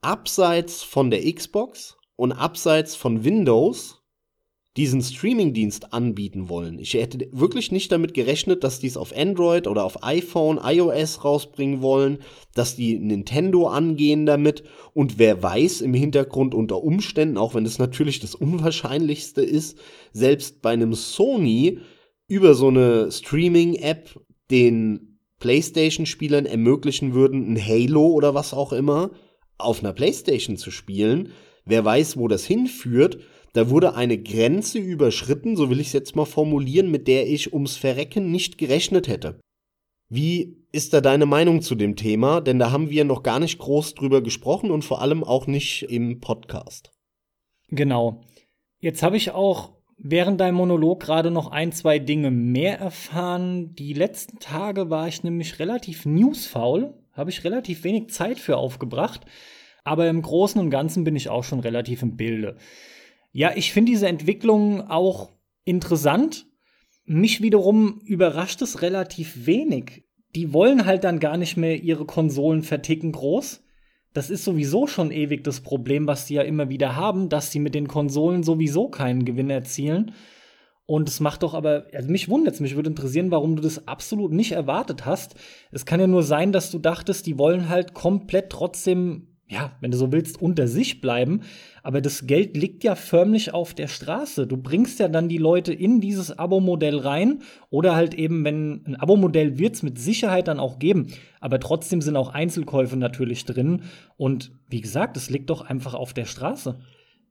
[0.02, 4.04] abseits von der Xbox und abseits von Windows
[4.78, 6.78] diesen Streaming-Dienst anbieten wollen.
[6.78, 11.24] Ich hätte wirklich nicht damit gerechnet, dass die es auf Android oder auf iPhone, iOS
[11.24, 12.20] rausbringen wollen,
[12.54, 17.80] dass die Nintendo angehen damit und wer weiß im Hintergrund unter Umständen, auch wenn es
[17.80, 19.80] natürlich das Unwahrscheinlichste ist,
[20.14, 21.80] selbst bei einem Sony
[22.28, 24.20] über so eine Streaming-App
[24.52, 29.10] den PlayStation-Spielern ermöglichen würden, ein Halo oder was auch immer
[29.58, 31.32] auf einer PlayStation zu spielen,
[31.68, 33.20] Wer weiß, wo das hinführt.
[33.54, 37.54] Da wurde eine Grenze überschritten, so will ich es jetzt mal formulieren, mit der ich
[37.54, 39.40] ums Verrecken nicht gerechnet hätte.
[40.10, 42.40] Wie ist da deine Meinung zu dem Thema?
[42.40, 45.84] Denn da haben wir noch gar nicht groß drüber gesprochen und vor allem auch nicht
[45.84, 46.92] im Podcast.
[47.70, 48.22] Genau.
[48.80, 53.74] Jetzt habe ich auch während deinem Monolog gerade noch ein, zwei Dinge mehr erfahren.
[53.76, 59.26] Die letzten Tage war ich nämlich relativ newsfaul, habe ich relativ wenig Zeit für aufgebracht.
[59.88, 62.58] Aber im Großen und Ganzen bin ich auch schon relativ im Bilde.
[63.32, 65.32] Ja, ich finde diese Entwicklung auch
[65.64, 66.46] interessant.
[67.06, 70.04] Mich wiederum überrascht es relativ wenig.
[70.36, 73.64] Die wollen halt dann gar nicht mehr ihre Konsolen verticken groß.
[74.12, 77.60] Das ist sowieso schon ewig das Problem, was die ja immer wieder haben, dass sie
[77.60, 80.12] mit den Konsolen sowieso keinen Gewinn erzielen.
[80.86, 83.88] Und es macht doch aber, also mich wundert es, mich würde interessieren, warum du das
[83.88, 85.36] absolut nicht erwartet hast.
[85.72, 89.92] Es kann ja nur sein, dass du dachtest, die wollen halt komplett trotzdem, ja, wenn
[89.92, 91.42] du so willst, unter sich bleiben.
[91.82, 94.46] Aber das Geld liegt ja förmlich auf der Straße.
[94.46, 97.42] Du bringst ja dann die Leute in dieses Abo-Modell rein.
[97.70, 101.08] Oder halt eben, wenn ein Abo-Modell wird es mit Sicherheit dann auch geben.
[101.40, 103.84] Aber trotzdem sind auch Einzelkäufe natürlich drin.
[104.18, 106.76] Und wie gesagt, es liegt doch einfach auf der Straße.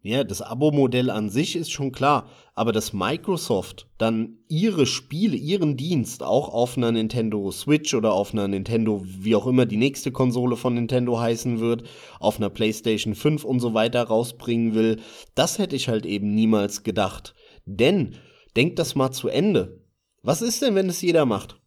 [0.07, 5.77] Ja, das Abo-Modell an sich ist schon klar, aber dass Microsoft dann ihre Spiele, ihren
[5.77, 10.13] Dienst auch auf einer Nintendo Switch oder auf einer Nintendo, wie auch immer die nächste
[10.13, 11.83] Konsole von Nintendo heißen wird,
[12.21, 15.01] auf einer PlayStation 5 und so weiter rausbringen will,
[15.35, 17.35] das hätte ich halt eben niemals gedacht.
[17.65, 18.15] Denn,
[18.55, 19.83] denkt das mal zu Ende.
[20.23, 21.61] Was ist denn, wenn es jeder macht?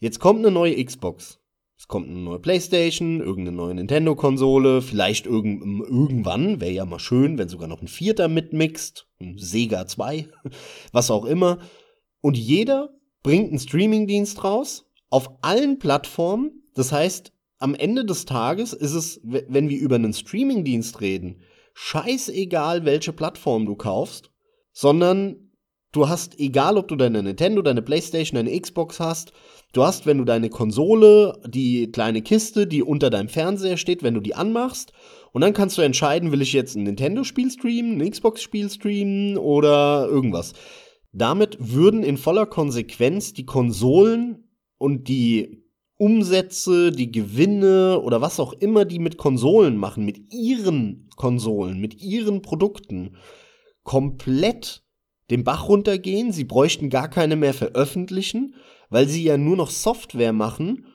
[0.00, 1.41] Jetzt kommt eine neue Xbox.
[1.82, 7.38] Es kommt eine neue Playstation, irgendeine neue Nintendo-Konsole, vielleicht irgend, irgendwann, wäre ja mal schön,
[7.38, 10.28] wenn sogar noch ein Vierter mitmixt, ein Sega 2,
[10.92, 11.58] was auch immer.
[12.20, 12.90] Und jeder
[13.24, 16.62] bringt einen Streamingdienst raus, auf allen Plattformen.
[16.76, 21.40] Das heißt, am Ende des Tages ist es, wenn wir über einen Streamingdienst reden,
[21.74, 24.30] scheißegal, welche Plattform du kaufst,
[24.72, 25.51] sondern
[25.92, 29.32] du hast, egal ob du deine Nintendo, deine Playstation, deine Xbox hast,
[29.72, 34.12] Du hast, wenn du deine Konsole, die kleine Kiste, die unter deinem Fernseher steht, wenn
[34.12, 34.92] du die anmachst,
[35.32, 40.06] und dann kannst du entscheiden, will ich jetzt ein Nintendo-Spiel streamen, ein Xbox-Spiel streamen oder
[40.06, 40.52] irgendwas.
[41.12, 45.64] Damit würden in voller Konsequenz die Konsolen und die
[45.96, 52.02] Umsätze, die Gewinne oder was auch immer die mit Konsolen machen, mit ihren Konsolen, mit
[52.02, 53.16] ihren Produkten,
[53.84, 54.81] komplett
[55.32, 56.30] den Bach runtergehen.
[56.30, 58.54] Sie bräuchten gar keine mehr veröffentlichen
[58.92, 60.86] weil sie ja nur noch Software machen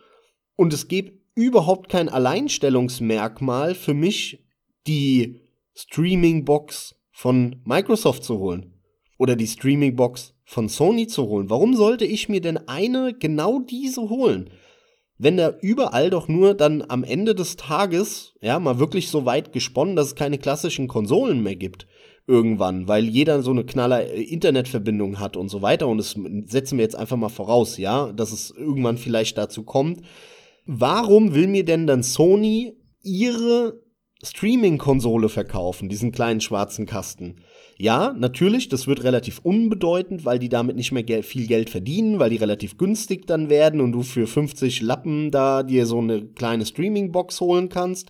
[0.56, 4.46] und es gibt überhaupt kein Alleinstellungsmerkmal für mich,
[4.86, 5.42] die
[5.76, 8.74] Streaming-Box von Microsoft zu holen
[9.18, 11.50] oder die Streaming-Box von Sony zu holen.
[11.50, 14.52] Warum sollte ich mir denn eine genau diese holen?
[15.18, 19.52] Wenn da überall doch nur dann am Ende des Tages, ja, mal wirklich so weit
[19.52, 21.88] gesponnen, dass es keine klassischen Konsolen mehr gibt
[22.28, 25.88] irgendwann, weil jeder so eine knaller äh, Internetverbindung hat und so weiter.
[25.88, 30.02] Und das setzen wir jetzt einfach mal voraus, ja, dass es irgendwann vielleicht dazu kommt.
[30.66, 33.82] Warum will mir denn dann Sony ihre
[34.22, 37.38] Streaming-Konsole verkaufen, diesen kleinen schwarzen Kasten?
[37.78, 42.20] Ja, natürlich, das wird relativ unbedeutend, weil die damit nicht mehr Geld, viel Geld verdienen,
[42.20, 46.26] weil die relativ günstig dann werden und du für 50 Lappen da dir so eine
[46.26, 48.10] kleine Streaming-Box holen kannst.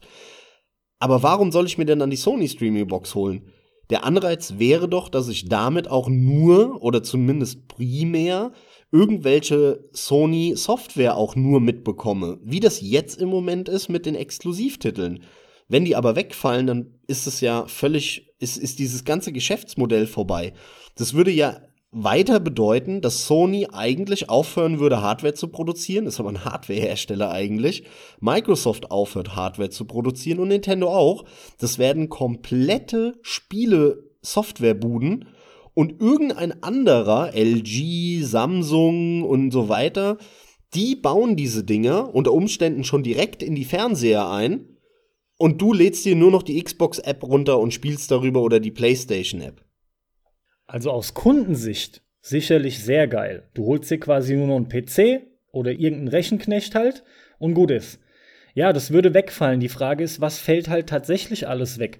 [1.00, 3.52] Aber warum soll ich mir denn dann die Sony Streaming-Box holen?
[3.90, 8.52] Der Anreiz wäre doch, dass ich damit auch nur oder zumindest primär
[8.92, 15.24] irgendwelche Sony Software auch nur mitbekomme, wie das jetzt im Moment ist mit den Exklusivtiteln.
[15.70, 20.54] Wenn die aber wegfallen, dann ist es ja völlig, ist, ist dieses ganze Geschäftsmodell vorbei.
[20.96, 26.30] Das würde ja weiter bedeuten, dass Sony eigentlich aufhören würde, Hardware zu produzieren, ist aber
[26.30, 27.84] ein Hardwarehersteller eigentlich.
[28.20, 31.26] Microsoft aufhört, Hardware zu produzieren und Nintendo auch.
[31.60, 35.30] Das werden komplette Spiele-Softwarebuden
[35.74, 40.18] und irgendein anderer, LG, Samsung und so weiter,
[40.74, 44.78] die bauen diese Dinger unter Umständen schon direkt in die Fernseher ein
[45.38, 49.67] und du lädst dir nur noch die Xbox-App runter und spielst darüber oder die PlayStation-App.
[50.68, 53.44] Also aus Kundensicht sicherlich sehr geil.
[53.54, 57.04] Du holst dir quasi nur noch einen PC oder irgendeinen Rechenknecht halt
[57.40, 58.00] und gut ist.
[58.54, 59.60] Ja, das würde wegfallen.
[59.60, 62.00] Die Frage ist, was fällt halt tatsächlich alles weg?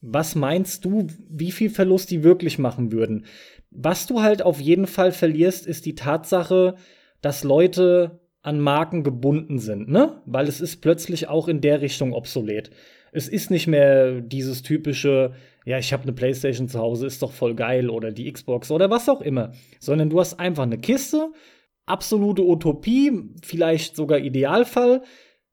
[0.00, 3.26] Was meinst du, wie viel Verlust die wirklich machen würden?
[3.70, 6.74] Was du halt auf jeden Fall verlierst, ist die Tatsache,
[7.20, 10.20] dass Leute an Marken gebunden sind, ne?
[10.26, 12.70] Weil es ist plötzlich auch in der Richtung obsolet.
[13.12, 15.34] Es ist nicht mehr dieses typische,
[15.64, 18.90] ja, ich habe eine Playstation zu Hause, ist doch voll geil oder die Xbox oder
[18.90, 21.32] was auch immer, sondern du hast einfach eine Kiste,
[21.86, 25.02] absolute Utopie, vielleicht sogar Idealfall.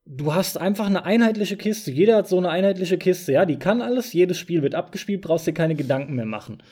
[0.06, 1.92] Du hast einfach eine einheitliche Kiste.
[1.92, 3.34] Jeder hat so eine einheitliche Kiste.
[3.34, 4.12] Ja, die kann alles.
[4.14, 5.22] Jedes Spiel wird abgespielt.
[5.22, 6.64] Brauchst dir keine Gedanken mehr machen.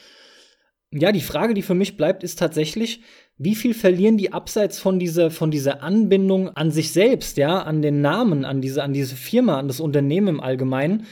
[0.91, 3.01] Ja, die Frage, die für mich bleibt, ist tatsächlich,
[3.37, 7.81] wie viel verlieren die abseits von dieser, von dieser Anbindung an sich selbst, ja, an
[7.81, 11.05] den Namen, an diese, an diese Firma, an das Unternehmen im Allgemeinen?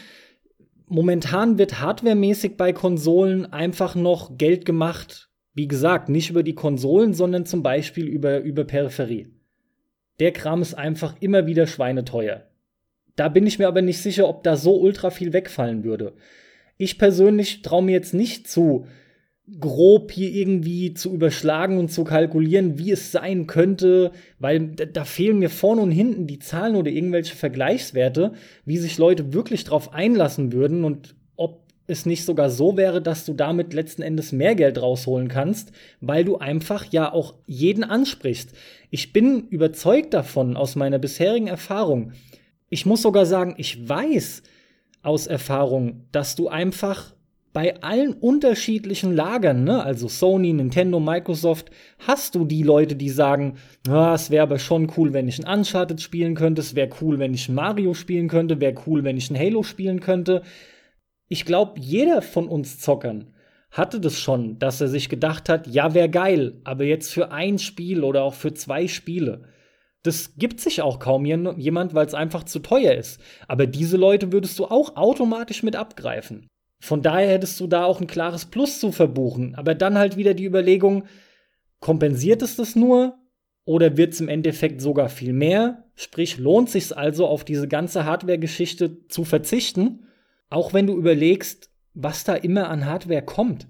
[0.88, 5.30] Momentan wird hardwaremäßig bei Konsolen einfach noch Geld gemacht.
[5.54, 9.32] Wie gesagt, nicht über die Konsolen, sondern zum Beispiel über, über Peripherie.
[10.20, 12.44] Der Kram ist einfach immer wieder schweineteuer.
[13.16, 16.14] Da bin ich mir aber nicht sicher, ob da so ultra viel wegfallen würde.
[16.78, 18.88] Ich persönlich traue mir jetzt nicht zu,
[19.60, 25.40] grob hier irgendwie zu überschlagen und zu kalkulieren, wie es sein könnte, weil da fehlen
[25.40, 28.34] mir vorne und hinten die Zahlen oder irgendwelche Vergleichswerte,
[28.66, 33.26] wie sich Leute wirklich drauf einlassen würden und ob es nicht sogar so wäre, dass
[33.26, 35.72] du damit letzten Endes mehr Geld rausholen kannst,
[36.02, 38.54] weil du einfach ja auch jeden ansprichst.
[38.90, 42.14] Ich bin überzeugt davon aus meiner bisherigen Erfahrung.
[42.70, 44.42] Ich muss sogar sagen, ich weiß
[45.04, 47.15] aus Erfahrung, dass du einfach
[47.56, 53.56] bei allen unterschiedlichen Lagern, ne, also Sony, Nintendo, Microsoft, hast du die Leute, die sagen,
[53.88, 57.18] ah, es wäre aber schon cool, wenn ich ein Uncharted spielen könnte, es wäre cool,
[57.18, 60.42] wenn ich ein Mario spielen könnte, wäre cool, wenn ich ein Halo spielen könnte.
[61.30, 63.34] Ich glaube, jeder von uns Zockern
[63.72, 67.58] hatte das schon, dass er sich gedacht hat, ja, wäre geil, aber jetzt für ein
[67.58, 69.44] Spiel oder auch für zwei Spiele.
[70.04, 73.22] Das gibt sich auch kaum jemand, weil es einfach zu teuer ist.
[73.48, 76.50] Aber diese Leute würdest du auch automatisch mit abgreifen.
[76.86, 79.56] Von daher hättest du da auch ein klares Plus zu verbuchen.
[79.56, 81.06] Aber dann halt wieder die Überlegung,
[81.80, 83.18] kompensiert es das nur
[83.66, 85.86] oder wird es im Endeffekt sogar viel mehr?
[85.96, 90.06] Sprich, lohnt sich also auf diese ganze Hardware-Geschichte zu verzichten,
[90.52, 93.68] auch wenn du überlegst, was da immer an Hardware kommt.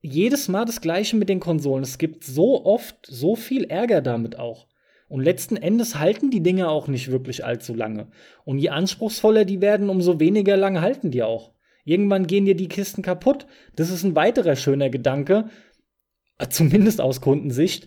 [0.00, 1.82] Jedes Mal das gleiche mit den Konsolen.
[1.82, 4.66] Es gibt so oft so viel Ärger damit auch.
[5.08, 8.08] Und letzten Endes halten die Dinge auch nicht wirklich allzu lange.
[8.46, 11.52] Und je anspruchsvoller die werden, umso weniger lang halten die auch.
[11.86, 13.46] Irgendwann gehen dir die Kisten kaputt.
[13.76, 15.48] Das ist ein weiterer schöner Gedanke,
[16.50, 17.86] zumindest aus Kundensicht.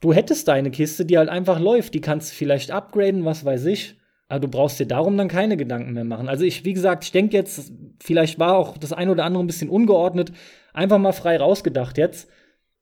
[0.00, 3.66] Du hättest deine Kiste, die halt einfach läuft, die kannst du vielleicht upgraden, was weiß
[3.66, 3.96] ich.
[4.28, 6.28] Aber du brauchst dir darum dann keine Gedanken mehr machen.
[6.28, 7.70] Also ich, wie gesagt, ich denke jetzt,
[8.00, 10.32] vielleicht war auch das ein oder andere ein bisschen ungeordnet.
[10.72, 12.28] Einfach mal frei rausgedacht jetzt.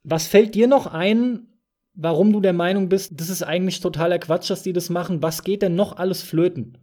[0.05, 1.49] Was fällt dir noch ein,
[1.93, 5.23] warum du der Meinung bist, das ist eigentlich totaler Quatsch, dass die das machen?
[5.23, 6.79] Was geht denn noch alles flöten?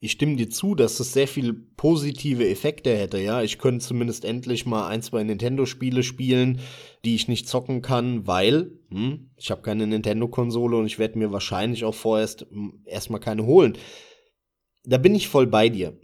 [0.00, 3.42] Ich stimme dir zu, dass es sehr viele positive Effekte hätte, ja.
[3.42, 6.60] Ich könnte zumindest endlich mal ein, zwei Nintendo-Spiele spielen,
[7.04, 11.32] die ich nicht zocken kann, weil hm, ich habe keine Nintendo-Konsole und ich werde mir
[11.32, 13.76] wahrscheinlich auch vorerst hm, erstmal keine holen.
[14.84, 15.98] Da bin ich voll bei dir.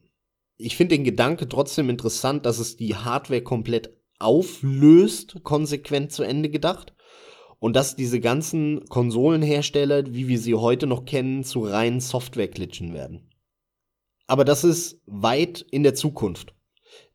[0.56, 6.50] Ich finde den Gedanke trotzdem interessant, dass es die Hardware komplett auflöst, konsequent zu Ende
[6.50, 6.94] gedacht.
[7.60, 13.30] Und dass diese ganzen Konsolenhersteller, wie wir sie heute noch kennen, zu reinen Software-Glitchen werden.
[14.26, 16.54] Aber das ist weit in der Zukunft.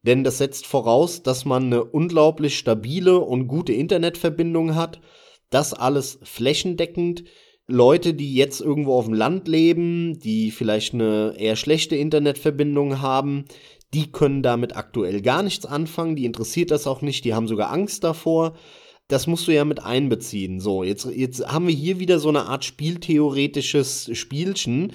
[0.03, 5.01] Denn das setzt voraus, dass man eine unglaublich stabile und gute Internetverbindung hat.
[5.49, 7.23] Das alles flächendeckend.
[7.67, 13.45] Leute, die jetzt irgendwo auf dem Land leben, die vielleicht eine eher schlechte Internetverbindung haben,
[13.93, 17.71] die können damit aktuell gar nichts anfangen, die interessiert das auch nicht, die haben sogar
[17.71, 18.55] Angst davor.
[19.07, 20.59] Das musst du ja mit einbeziehen.
[20.59, 24.93] So, jetzt, jetzt haben wir hier wieder so eine Art spieltheoretisches Spielchen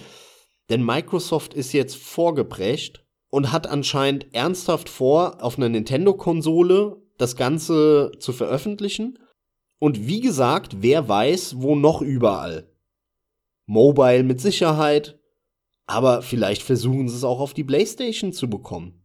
[0.70, 8.12] denn Microsoft ist jetzt vorgebrecht und hat anscheinend ernsthaft vor, auf einer Nintendo-Konsole das Ganze
[8.18, 9.18] zu veröffentlichen.
[9.78, 12.70] Und wie gesagt, wer weiß, wo noch überall.
[13.66, 15.18] Mobile mit Sicherheit,
[15.86, 19.04] aber vielleicht versuchen sie es auch auf die PlayStation zu bekommen.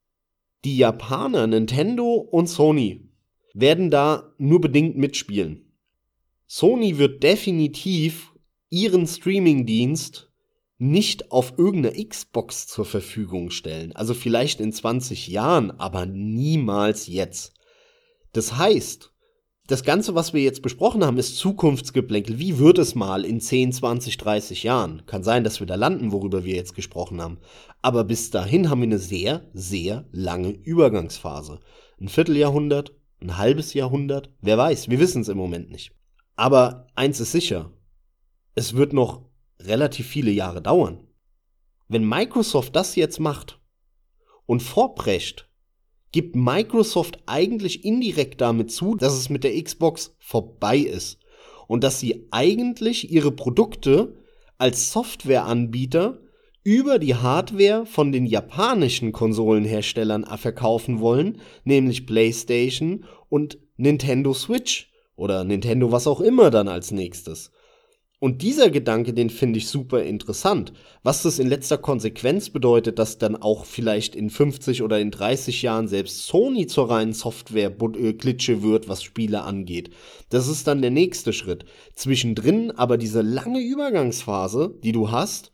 [0.66, 3.10] Die Japaner, Nintendo und Sony
[3.54, 5.74] werden da nur bedingt mitspielen.
[6.48, 8.34] Sony wird definitiv
[8.70, 10.29] ihren Streaming-Dienst
[10.80, 13.92] nicht auf irgendeiner Xbox zur Verfügung stellen.
[13.96, 17.54] Also vielleicht in 20 Jahren, aber niemals jetzt.
[18.32, 19.12] Das heißt,
[19.68, 22.40] das Ganze, was wir jetzt besprochen haben, ist Zukunftsgeplänkel.
[22.40, 25.06] Wie wird es mal in 10, 20, 30 Jahren?
[25.06, 27.38] Kann sein, dass wir da landen, worüber wir jetzt gesprochen haben.
[27.82, 31.60] Aber bis dahin haben wir eine sehr, sehr lange Übergangsphase.
[32.00, 35.92] Ein Vierteljahrhundert, ein halbes Jahrhundert, wer weiß, wir wissen es im Moment nicht.
[36.36, 37.72] Aber eins ist sicher,
[38.56, 39.29] es wird noch
[39.62, 41.06] relativ viele Jahre dauern.
[41.88, 43.60] Wenn Microsoft das jetzt macht
[44.46, 45.50] und vorbrecht,
[46.12, 51.20] gibt Microsoft eigentlich indirekt damit zu, dass es mit der Xbox vorbei ist
[51.68, 54.16] und dass sie eigentlich ihre Produkte
[54.58, 56.20] als Softwareanbieter
[56.64, 65.44] über die Hardware von den japanischen Konsolenherstellern verkaufen wollen, nämlich PlayStation und Nintendo Switch oder
[65.44, 67.52] Nintendo was auch immer dann als nächstes.
[68.22, 70.74] Und dieser Gedanke, den finde ich super interessant.
[71.04, 75.62] Was das in letzter Konsequenz bedeutet, dass dann auch vielleicht in 50 oder in 30
[75.62, 79.92] Jahren selbst Sony zur reinen Software-Glitsche wird, was Spiele angeht.
[80.30, 81.64] Das ist dann der nächste Schritt.
[81.94, 85.52] Zwischendrin aber diese lange Übergangsphase, die du hast,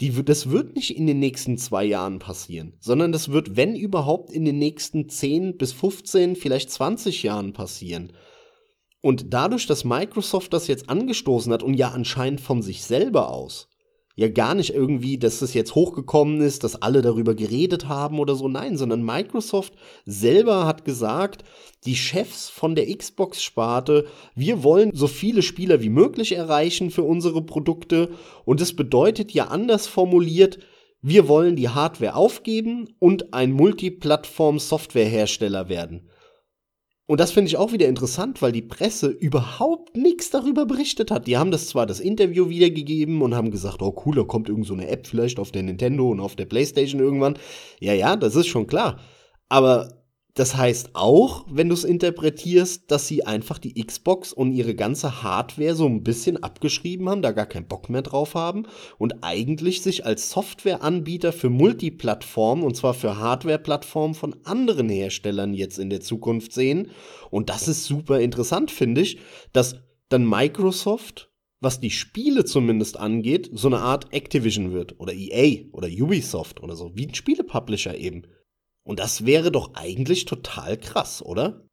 [0.00, 4.30] die, das wird nicht in den nächsten zwei Jahren passieren, sondern das wird, wenn überhaupt,
[4.30, 8.12] in den nächsten 10 bis 15, vielleicht 20 Jahren passieren.
[9.04, 13.68] Und dadurch, dass Microsoft das jetzt angestoßen hat und ja anscheinend von sich selber aus,
[14.16, 18.34] ja gar nicht irgendwie, dass das jetzt hochgekommen ist, dass alle darüber geredet haben oder
[18.34, 18.48] so.
[18.48, 19.74] Nein, sondern Microsoft
[20.06, 21.44] selber hat gesagt,
[21.84, 27.44] die Chefs von der Xbox-Sparte, wir wollen so viele Spieler wie möglich erreichen für unsere
[27.44, 28.08] Produkte.
[28.46, 30.60] Und es bedeutet ja anders formuliert,
[31.02, 36.08] wir wollen die Hardware aufgeben und ein Multiplattform-Softwarehersteller werden.
[37.06, 41.26] Und das finde ich auch wieder interessant, weil die Presse überhaupt nichts darüber berichtet hat.
[41.26, 44.66] Die haben das zwar das Interview wiedergegeben und haben gesagt, oh cool, da kommt irgend
[44.66, 47.38] so eine App vielleicht auf der Nintendo und auf der PlayStation irgendwann.
[47.78, 49.00] Ja, ja, das ist schon klar.
[49.50, 50.03] Aber
[50.34, 55.22] das heißt auch, wenn du es interpretierst, dass sie einfach die Xbox und ihre ganze
[55.22, 58.66] Hardware so ein bisschen abgeschrieben haben, da gar keinen Bock mehr drauf haben
[58.98, 65.78] und eigentlich sich als Softwareanbieter für Multiplattformen und zwar für Hardwareplattformen von anderen Herstellern jetzt
[65.78, 66.90] in der Zukunft sehen.
[67.30, 69.18] Und das ist super interessant, finde ich,
[69.52, 69.76] dass
[70.08, 71.30] dann Microsoft
[71.60, 76.76] was die Spiele zumindest angeht, so eine Art Activision wird oder EA oder Ubisoft oder
[76.76, 78.24] so, wie ein Spielepublisher eben.
[78.84, 81.66] Und das wäre doch eigentlich total krass, oder?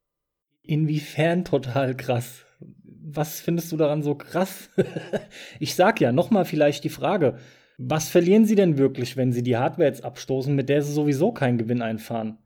[0.64, 2.45] Inwiefern total krass?
[2.86, 4.70] Was findest du daran so krass?
[5.59, 7.38] ich sag ja, nochmal vielleicht die Frage,
[7.78, 11.32] was verlieren sie denn wirklich, wenn sie die Hardware jetzt abstoßen, mit der sie sowieso
[11.32, 12.38] keinen Gewinn einfahren?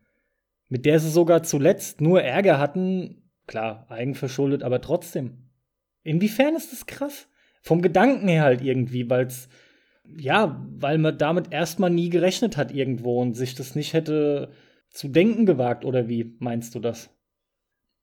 [0.67, 5.49] Mit der sie sogar zuletzt nur Ärger hatten, klar, eigenverschuldet, aber trotzdem.
[6.03, 7.27] Inwiefern ist das krass?
[7.61, 9.49] Vom Gedanken her halt irgendwie, weil es
[10.17, 14.51] ja, weil man damit erstmal nie gerechnet hat irgendwo und sich das nicht hätte
[14.89, 17.09] zu denken gewagt, oder wie meinst du das?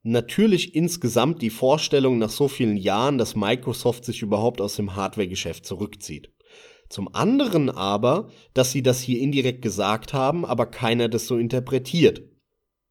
[0.02, 5.64] Natürlich insgesamt die Vorstellung nach so vielen Jahren, dass Microsoft sich überhaupt aus dem Hardware-Geschäft
[5.64, 6.32] zurückzieht.
[6.88, 12.22] Zum anderen aber, dass sie das hier indirekt gesagt haben, aber keiner das so interpretiert.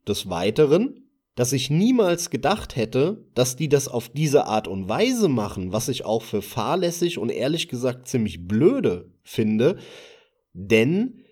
[0.08, 1.01] Des Weiteren,
[1.36, 5.88] dass ich niemals gedacht hätte, dass die das auf diese Art und Weise machen, was
[5.88, 9.78] ich auch für fahrlässig und ehrlich gesagt ziemlich blöde finde,
[10.54, 11.24] denn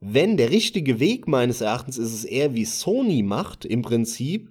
[0.00, 4.50] wenn der richtige Weg meines Erachtens ist es eher wie Sony macht, im Prinzip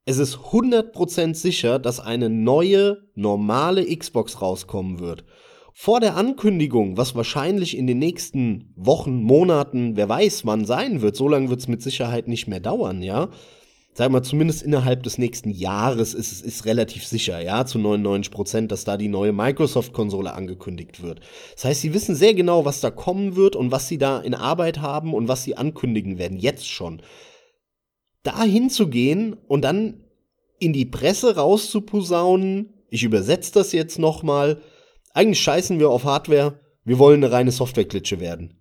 [0.07, 5.25] Es ist 100% sicher, dass eine neue, normale Xbox rauskommen wird.
[5.73, 11.17] Vor der Ankündigung, was wahrscheinlich in den nächsten Wochen, Monaten, wer weiß wann sein wird,
[11.17, 13.31] so lange wird es mit Sicherheit nicht mehr dauern, ja,
[13.95, 18.33] sagen wir zumindest innerhalb des nächsten Jahres ist es ist relativ sicher, ja, zu 99
[18.33, 21.21] Prozent, dass da die neue Microsoft-Konsole angekündigt wird.
[21.55, 24.35] Das heißt, sie wissen sehr genau, was da kommen wird und was sie da in
[24.35, 27.03] Arbeit haben und was sie ankündigen werden, jetzt schon.
[28.25, 30.03] Da hinzugehen und dann
[30.59, 34.61] in die Presse rauszuposaunen, ich übersetze das jetzt nochmal,
[35.13, 38.61] eigentlich scheißen wir auf Hardware, wir wollen eine reine Software-Klitsche werden.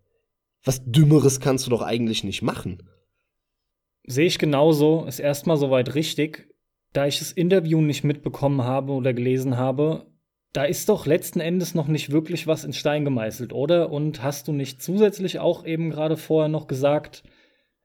[0.63, 2.83] Was Dümmeres kannst du doch eigentlich nicht machen.
[4.05, 6.49] Sehe ich genauso, ist erstmal soweit richtig.
[6.91, 10.05] Da ich das Interview nicht mitbekommen habe oder gelesen habe,
[10.53, 13.91] da ist doch letzten Endes noch nicht wirklich was in Stein gemeißelt, oder?
[13.91, 17.23] Und hast du nicht zusätzlich auch eben gerade vorher noch gesagt,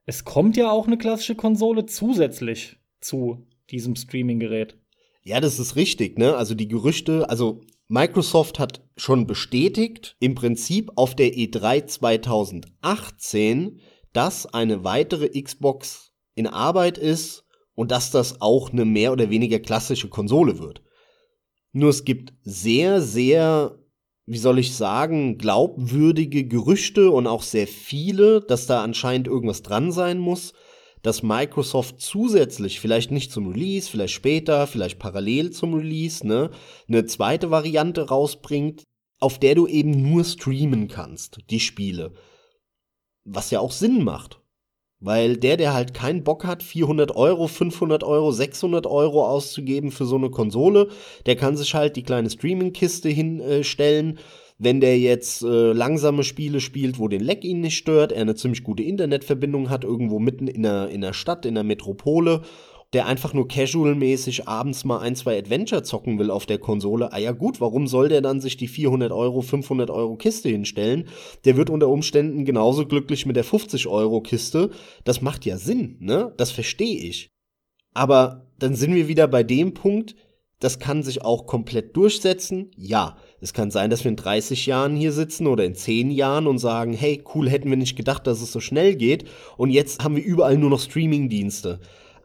[0.05, 4.77] es kommt ja auch eine klassische Konsole zusätzlich zu diesem Streaming-Gerät?
[5.23, 6.35] Ja, das ist richtig, ne?
[6.35, 13.79] Also die Gerüchte, also Microsoft hat schon bestätigt, im Prinzip auf der E3 2018,
[14.13, 16.08] dass eine weitere Xbox
[16.39, 17.43] in Arbeit ist
[17.75, 20.81] und dass das auch eine mehr oder weniger klassische Konsole wird.
[21.73, 23.77] Nur es gibt sehr, sehr,
[24.25, 29.91] wie soll ich sagen, glaubwürdige Gerüchte und auch sehr viele, dass da anscheinend irgendwas dran
[29.91, 30.53] sein muss,
[31.01, 36.51] dass Microsoft zusätzlich, vielleicht nicht zum Release, vielleicht später, vielleicht parallel zum Release, ne,
[36.87, 38.83] eine zweite Variante rausbringt,
[39.19, 42.13] auf der du eben nur streamen kannst, die Spiele.
[43.25, 44.39] Was ja auch Sinn macht.
[45.01, 50.05] Weil der, der halt keinen Bock hat, 400 Euro, 500 Euro, 600 Euro auszugeben für
[50.05, 50.89] so eine Konsole,
[51.25, 54.19] der kann sich halt die kleine Streaming-Kiste hinstellen.
[54.57, 58.35] Wenn der jetzt äh, langsame Spiele spielt, wo den Leck ihn nicht stört, er eine
[58.35, 62.41] ziemlich gute Internetverbindung hat, irgendwo mitten in der, in der Stadt, in der Metropole
[62.93, 67.19] der einfach nur casual-mäßig abends mal ein, zwei Adventure zocken will auf der Konsole, ah
[67.19, 71.07] ja gut, warum soll der dann sich die 400 Euro, 500 Euro Kiste hinstellen?
[71.45, 74.71] Der wird unter Umständen genauso glücklich mit der 50 Euro Kiste.
[75.03, 76.33] Das macht ja Sinn, ne?
[76.37, 77.29] Das verstehe ich.
[77.93, 80.15] Aber dann sind wir wieder bei dem Punkt,
[80.59, 82.71] das kann sich auch komplett durchsetzen.
[82.75, 86.47] Ja, es kann sein, dass wir in 30 Jahren hier sitzen oder in 10 Jahren
[86.47, 89.25] und sagen, hey, cool, hätten wir nicht gedacht, dass es so schnell geht.
[89.57, 91.79] Und jetzt haben wir überall nur noch Streaming-Dienste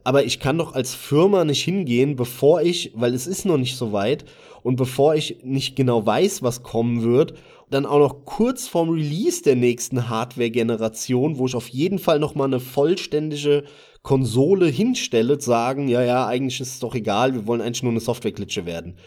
[0.04, 3.76] aber ich kann doch als Firma nicht hingehen, bevor ich, weil es ist noch nicht
[3.76, 4.26] so weit
[4.62, 7.34] und bevor ich nicht genau weiß, was kommen wird,
[7.70, 12.34] dann auch noch kurz vorm Release der nächsten Hardware-Generation, wo ich auf jeden Fall noch
[12.34, 13.64] mal eine vollständige
[14.02, 18.00] Konsole hinstelle, sagen, ja, ja, eigentlich ist es doch egal, wir wollen eigentlich nur eine
[18.00, 18.98] Software-Klitsche werden.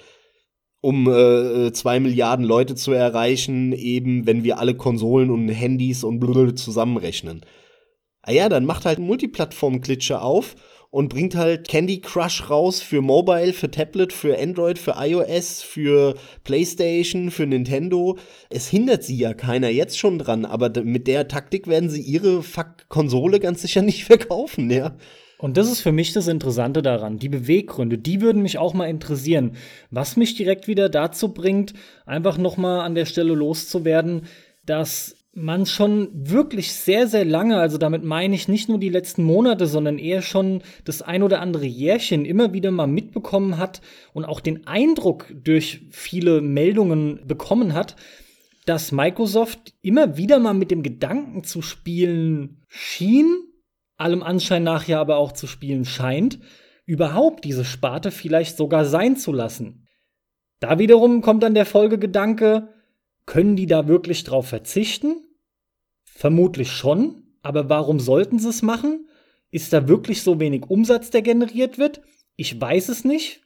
[0.82, 6.20] Um äh, zwei Milliarden Leute zu erreichen, eben wenn wir alle Konsolen und Handys und
[6.20, 7.41] blablabla zusammenrechnen.
[8.22, 10.56] Ah ja, dann macht halt Multiplattform-Klitsche auf
[10.90, 16.16] und bringt halt Candy Crush raus für Mobile, für Tablet, für Android, für iOS, für
[16.44, 18.18] PlayStation, für Nintendo.
[18.50, 22.42] Es hindert sie ja keiner jetzt schon dran, aber mit der Taktik werden sie ihre
[22.42, 24.96] Fuck-Konsole ganz sicher nicht verkaufen, ja.
[25.40, 27.20] Und das ist für mich das Interessante daran.
[27.20, 29.52] Die Beweggründe, die würden mich auch mal interessieren.
[29.92, 31.74] Was mich direkt wieder dazu bringt,
[32.08, 34.24] einfach noch mal an der Stelle loszuwerden,
[34.66, 39.24] dass man schon wirklich sehr, sehr lange, also damit meine ich nicht nur die letzten
[39.24, 43.82] Monate, sondern eher schon das ein oder andere Jährchen immer wieder mal mitbekommen hat
[44.14, 47.96] und auch den Eindruck durch viele Meldungen bekommen hat,
[48.66, 53.38] dass Microsoft immer wieder mal mit dem Gedanken zu spielen schien,
[53.96, 56.40] allem Anschein nach ja aber auch zu spielen scheint,
[56.86, 59.88] überhaupt diese Sparte vielleicht sogar sein zu lassen.
[60.60, 62.74] Da wiederum kommt dann der Folgegedanke,
[63.28, 65.27] können die da wirklich drauf verzichten?
[66.18, 69.07] Vermutlich schon, aber warum sollten sie es machen?
[69.51, 72.01] Ist da wirklich so wenig Umsatz, der generiert wird?
[72.36, 73.41] Ich weiß es nicht.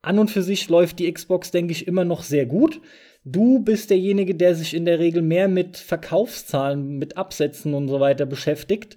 [0.00, 2.80] An und für sich läuft die Xbox, denke ich, immer noch sehr gut.
[3.26, 8.00] Du bist derjenige, der sich in der Regel mehr mit Verkaufszahlen, mit Absätzen und so
[8.00, 8.96] weiter beschäftigt.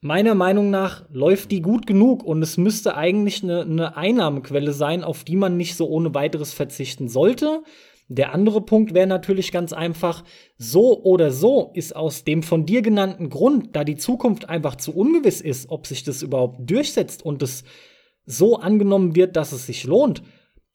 [0.00, 5.02] Meiner Meinung nach läuft die gut genug und es müsste eigentlich eine, eine Einnahmequelle sein,
[5.02, 7.64] auf die man nicht so ohne weiteres verzichten sollte.
[8.10, 10.24] Der andere Punkt wäre natürlich ganz einfach,
[10.56, 14.96] so oder so ist aus dem von dir genannten Grund, da die Zukunft einfach zu
[14.96, 17.64] ungewiss ist, ob sich das überhaupt durchsetzt und es
[18.24, 20.22] so angenommen wird, dass es sich lohnt,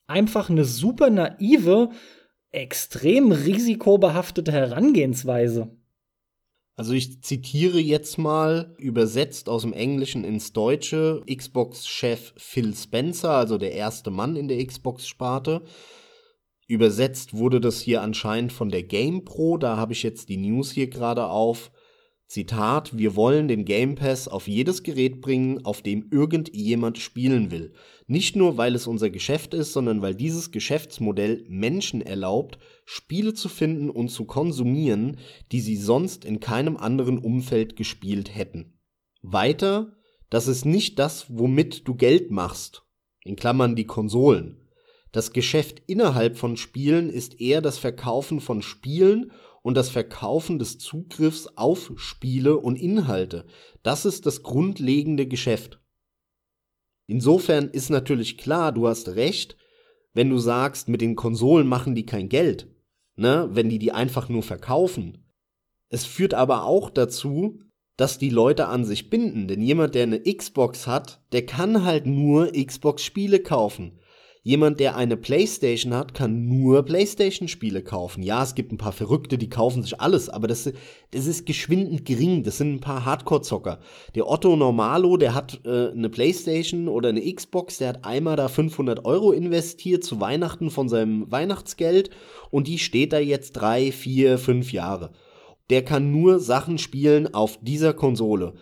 [0.06, 1.90] einfach eine super naive,
[2.52, 5.76] extrem risikobehaftete Herangehensweise.
[6.76, 13.58] Also ich zitiere jetzt mal übersetzt aus dem Englischen ins Deutsche Xbox-Chef Phil Spencer, also
[13.58, 15.62] der erste Mann in der Xbox-Sparte.
[16.66, 20.88] Übersetzt wurde das hier anscheinend von der GamePro, da habe ich jetzt die News hier
[20.88, 21.70] gerade auf.
[22.26, 27.74] Zitat, wir wollen den Game Pass auf jedes Gerät bringen, auf dem irgendjemand spielen will.
[28.06, 33.50] Nicht nur, weil es unser Geschäft ist, sondern weil dieses Geschäftsmodell Menschen erlaubt, Spiele zu
[33.50, 35.18] finden und zu konsumieren,
[35.52, 38.78] die sie sonst in keinem anderen Umfeld gespielt hätten.
[39.20, 39.92] Weiter,
[40.30, 42.82] das ist nicht das, womit du Geld machst.
[43.22, 44.63] In Klammern die Konsolen.
[45.14, 49.30] Das Geschäft innerhalb von Spielen ist eher das Verkaufen von Spielen
[49.62, 53.46] und das Verkaufen des Zugriffs auf Spiele und Inhalte.
[53.84, 55.80] Das ist das grundlegende Geschäft.
[57.06, 59.56] Insofern ist natürlich klar, du hast recht,
[60.14, 62.74] wenn du sagst, mit den Konsolen machen die kein Geld,
[63.14, 65.24] ne, wenn die die einfach nur verkaufen.
[65.90, 67.60] Es führt aber auch dazu,
[67.96, 72.04] dass die Leute an sich binden, denn jemand, der eine Xbox hat, der kann halt
[72.04, 74.00] nur Xbox Spiele kaufen.
[74.46, 78.22] Jemand, der eine Playstation hat, kann nur Playstation-Spiele kaufen.
[78.22, 80.70] Ja, es gibt ein paar Verrückte, die kaufen sich alles, aber das,
[81.12, 82.42] das ist geschwindend gering.
[82.42, 83.80] Das sind ein paar Hardcore-Zocker.
[84.14, 88.48] Der Otto Normalo, der hat äh, eine Playstation oder eine Xbox, der hat einmal da
[88.48, 92.10] 500 Euro investiert zu Weihnachten von seinem Weihnachtsgeld
[92.50, 95.12] und die steht da jetzt drei, vier, fünf Jahre.
[95.70, 98.52] Der kann nur Sachen spielen auf dieser Konsole.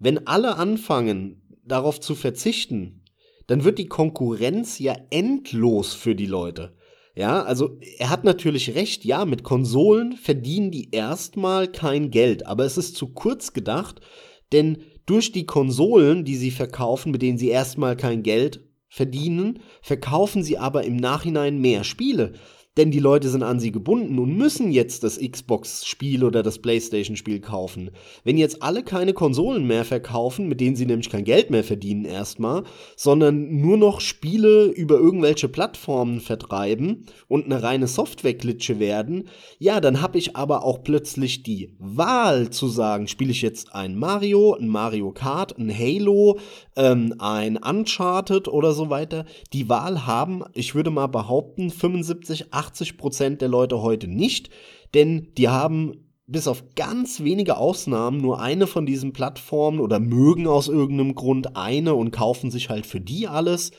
[0.00, 2.97] Wenn alle anfangen, darauf zu verzichten,
[3.48, 6.76] dann wird die Konkurrenz ja endlos für die Leute.
[7.16, 12.64] Ja, also er hat natürlich recht, ja, mit Konsolen verdienen die erstmal kein Geld, aber
[12.64, 14.00] es ist zu kurz gedacht,
[14.52, 20.44] denn durch die Konsolen, die sie verkaufen, mit denen sie erstmal kein Geld verdienen, verkaufen
[20.44, 22.34] sie aber im Nachhinein mehr Spiele
[22.78, 27.40] denn die Leute sind an sie gebunden und müssen jetzt das Xbox-Spiel oder das PlayStation-Spiel
[27.40, 27.90] kaufen.
[28.22, 32.04] Wenn jetzt alle keine Konsolen mehr verkaufen, mit denen sie nämlich kein Geld mehr verdienen
[32.04, 32.62] erstmal,
[32.96, 39.24] sondern nur noch Spiele über irgendwelche Plattformen vertreiben und eine reine Software-Klitsche werden,
[39.58, 43.98] ja, dann habe ich aber auch plötzlich die Wahl zu sagen, spiele ich jetzt ein
[43.98, 46.38] Mario, ein Mario Kart, ein Halo,
[46.76, 49.24] ähm, ein Uncharted oder so weiter.
[49.52, 54.50] Die Wahl haben, ich würde mal behaupten, 75, 80 80 Prozent der Leute heute nicht,
[54.94, 60.46] denn die haben bis auf ganz wenige Ausnahmen nur eine von diesen Plattformen oder mögen
[60.46, 63.70] aus irgendeinem Grund eine und kaufen sich halt für die alles.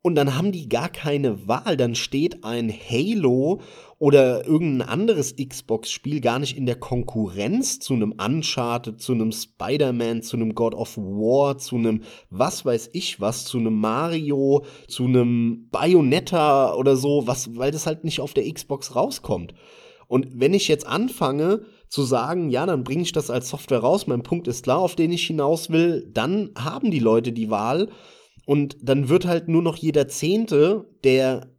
[0.00, 1.76] Und dann haben die gar keine Wahl.
[1.76, 3.60] Dann steht ein Halo
[3.98, 10.22] oder irgendein anderes Xbox-Spiel gar nicht in der Konkurrenz zu einem Uncharted, zu einem Spider-Man,
[10.22, 15.04] zu einem God of War, zu einem was weiß ich was, zu einem Mario, zu
[15.04, 19.52] einem Bayonetta oder so, was, weil das halt nicht auf der Xbox rauskommt.
[20.06, 24.06] Und wenn ich jetzt anfange zu sagen, ja, dann bringe ich das als Software raus,
[24.06, 27.88] mein Punkt ist klar, auf den ich hinaus will, dann haben die Leute die Wahl
[28.48, 31.54] und dann wird halt nur noch jeder Zehnte, der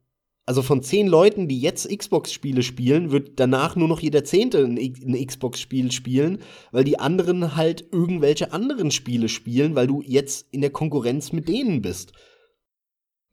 [0.48, 4.76] also von zehn Leuten, die jetzt Xbox-Spiele spielen, wird danach nur noch jeder Zehnte ein,
[4.80, 6.40] ein Xbox-Spiel spielen,
[6.72, 11.48] weil die anderen halt irgendwelche anderen Spiele spielen, weil du jetzt in der Konkurrenz mit
[11.48, 12.14] denen bist.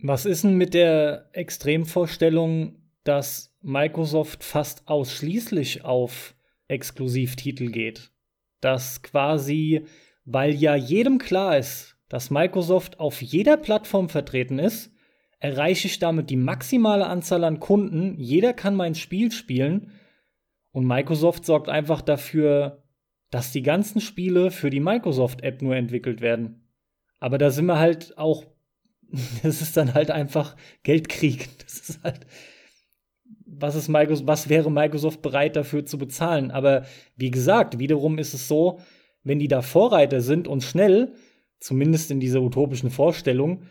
[0.03, 6.37] Was ist denn mit der Extremvorstellung, dass Microsoft fast ausschließlich auf
[6.69, 8.13] Exklusivtitel geht?
[8.61, 9.87] Dass quasi,
[10.27, 14.93] weil ja jedem klar ist, dass Microsoft auf jeder Plattform vertreten ist,
[15.39, 18.17] erreiche ich damit die maximale Anzahl an Kunden.
[18.19, 19.93] Jeder kann mein Spiel spielen.
[20.73, 22.83] Und Microsoft sorgt einfach dafür,
[23.31, 26.69] dass die ganzen Spiele für die Microsoft-App nur entwickelt werden.
[27.19, 28.45] Aber da sind wir halt auch,
[29.43, 31.49] das ist dann halt einfach Geldkrieg.
[31.67, 32.27] Das ist halt,
[33.45, 36.51] was ist Microsoft, was wäre Microsoft bereit dafür zu bezahlen?
[36.51, 36.85] Aber
[37.17, 38.81] wie gesagt, wiederum ist es so,
[39.25, 41.13] wenn die da Vorreiter sind und schnell,
[41.61, 43.63] zumindest in dieser utopischen Vorstellung,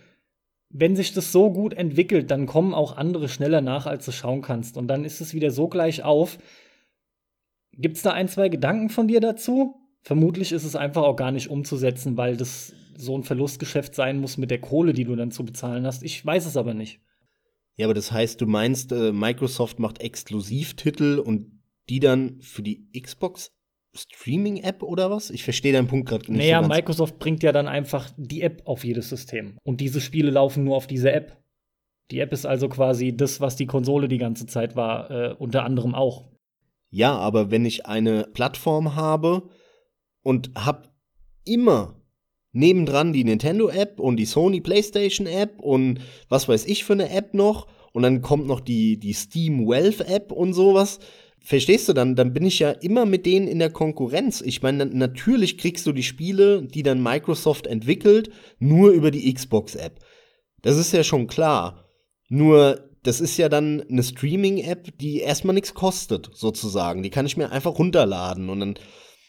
[0.70, 4.42] wenn sich das so gut entwickelt, dann kommen auch andere schneller nach, als du schauen
[4.42, 4.78] kannst.
[4.78, 6.38] Und dann ist es wieder so gleich auf.
[7.72, 9.76] Gibt es da ein, zwei Gedanken von dir dazu?
[10.02, 14.38] Vermutlich ist es einfach auch gar nicht umzusetzen, weil das so ein Verlustgeschäft sein muss
[14.38, 16.04] mit der Kohle, die du dann zu bezahlen hast.
[16.04, 17.00] Ich weiß es aber nicht.
[17.76, 22.88] Ja, aber das heißt, du meinst, äh, Microsoft macht Exklusivtitel und die dann für die
[23.00, 23.55] Xbox
[23.96, 25.30] Streaming-App oder was?
[25.30, 26.40] Ich verstehe deinen Punkt gerade nicht.
[26.40, 29.58] Naja, so Microsoft bringt ja dann einfach die App auf jedes System.
[29.64, 31.38] Und diese Spiele laufen nur auf dieser App.
[32.12, 35.64] Die App ist also quasi das, was die Konsole die ganze Zeit war, äh, unter
[35.64, 36.30] anderem auch.
[36.92, 39.50] Ja, aber wenn ich eine Plattform habe
[40.22, 40.94] und hab
[41.44, 42.02] immer
[42.52, 47.68] nebendran die Nintendo-App und die Sony PlayStation-App und was weiß ich für eine App noch
[47.92, 51.00] und dann kommt noch die, die Steam Wealth-App und sowas,
[51.46, 52.16] Verstehst du dann?
[52.16, 54.42] Dann bin ich ja immer mit denen in der Konkurrenz.
[54.42, 60.00] Ich meine, natürlich kriegst du die Spiele, die dann Microsoft entwickelt, nur über die Xbox-App.
[60.64, 61.86] Das ist ja schon klar.
[62.30, 67.04] Nur, das ist ja dann eine Streaming-App, die erstmal nichts kostet, sozusagen.
[67.04, 68.80] Die kann ich mir einfach runterladen und dann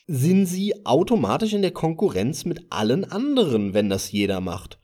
[0.07, 4.79] sind sie automatisch in der Konkurrenz mit allen anderen, wenn das jeder macht.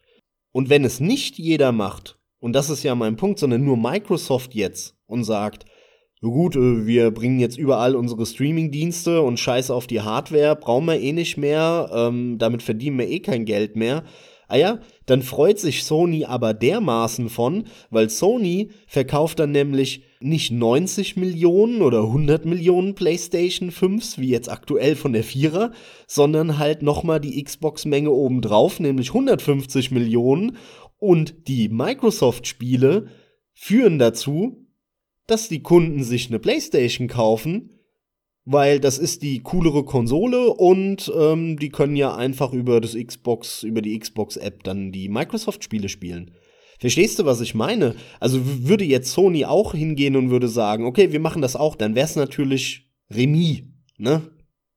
[0.50, 4.54] Und wenn es nicht jeder macht, und das ist ja mein Punkt, sondern nur Microsoft
[4.54, 5.64] jetzt und sagt,
[6.30, 11.00] gut, äh, wir bringen jetzt überall unsere Streaming-Dienste und scheiße auf die Hardware, brauchen wir
[11.00, 14.04] eh nicht mehr, ähm, damit verdienen wir eh kein Geld mehr.
[14.52, 20.52] Ah ja, dann freut sich Sony aber dermaßen von, weil Sony verkauft dann nämlich nicht
[20.52, 25.72] 90 Millionen oder 100 Millionen PlayStation 5s, wie jetzt aktuell von der Vierer,
[26.06, 30.56] sondern halt nochmal die Xbox-Menge obendrauf, nämlich 150 Millionen.
[30.98, 33.06] Und die Microsoft-Spiele
[33.54, 34.61] führen dazu,
[35.32, 37.70] dass die Kunden sich eine PlayStation kaufen,
[38.44, 43.62] weil das ist die coolere Konsole und ähm, die können ja einfach über das Xbox,
[43.62, 46.32] über die Xbox-App dann die Microsoft-Spiele spielen.
[46.78, 47.94] Verstehst du, was ich meine?
[48.20, 51.94] Also würde jetzt Sony auch hingehen und würde sagen, okay, wir machen das auch, dann
[51.94, 53.62] wäre es natürlich Remis,
[53.96, 54.22] ne?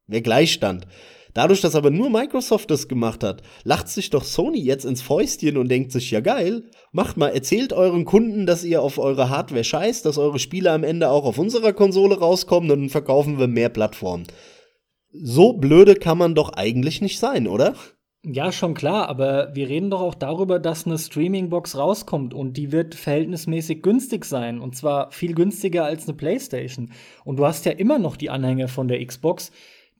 [0.07, 0.87] Wäre Gleichstand.
[1.35, 5.57] Dadurch, dass aber nur Microsoft das gemacht hat, lacht sich doch Sony jetzt ins Fäustchen
[5.57, 6.63] und denkt sich, ja geil,
[6.93, 10.85] macht mal, erzählt euren Kunden, dass ihr auf eure Hardware scheißt, dass eure Spiele am
[10.85, 14.27] Ende auch auf unserer Konsole rauskommen, dann verkaufen wir mehr Plattformen.
[15.11, 17.73] So blöde kann man doch eigentlich nicht sein, oder?
[18.23, 22.71] Ja, schon klar, aber wir reden doch auch darüber, dass eine Streaming-Box rauskommt und die
[22.71, 26.91] wird verhältnismäßig günstig sein und zwar viel günstiger als eine PlayStation.
[27.25, 29.51] Und du hast ja immer noch die Anhänger von der Xbox,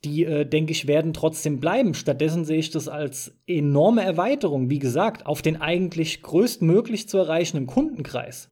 [0.06, 1.94] die, äh, denke ich, werden trotzdem bleiben.
[1.94, 7.68] Stattdessen sehe ich das als enorme Erweiterung, wie gesagt, auf den eigentlich größtmöglich zu erreichenden
[7.68, 8.50] Kundenkreis.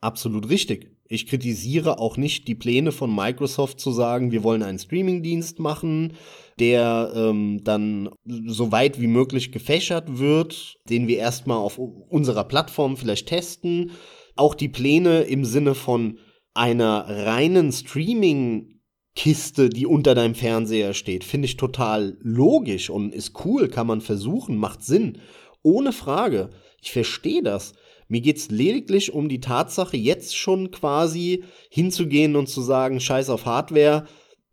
[0.00, 0.96] Absolut richtig.
[1.10, 6.14] Ich kritisiere auch nicht die Pläne von Microsoft zu sagen, wir wollen einen Streamingdienst machen,
[6.58, 12.96] der ähm, dann so weit wie möglich gefächert wird, den wir erstmal auf unserer Plattform
[12.96, 13.92] vielleicht testen.
[14.36, 16.18] Auch die Pläne im Sinne von
[16.54, 18.77] einer reinen Streaming
[19.18, 24.00] Kiste, die unter deinem Fernseher steht, finde ich total logisch und ist cool, kann man
[24.00, 25.18] versuchen, macht Sinn.
[25.64, 26.50] Ohne Frage.
[26.80, 27.72] Ich verstehe das.
[28.06, 33.30] Mir geht es lediglich um die Tatsache, jetzt schon quasi hinzugehen und zu sagen, scheiß
[33.30, 34.06] auf Hardware,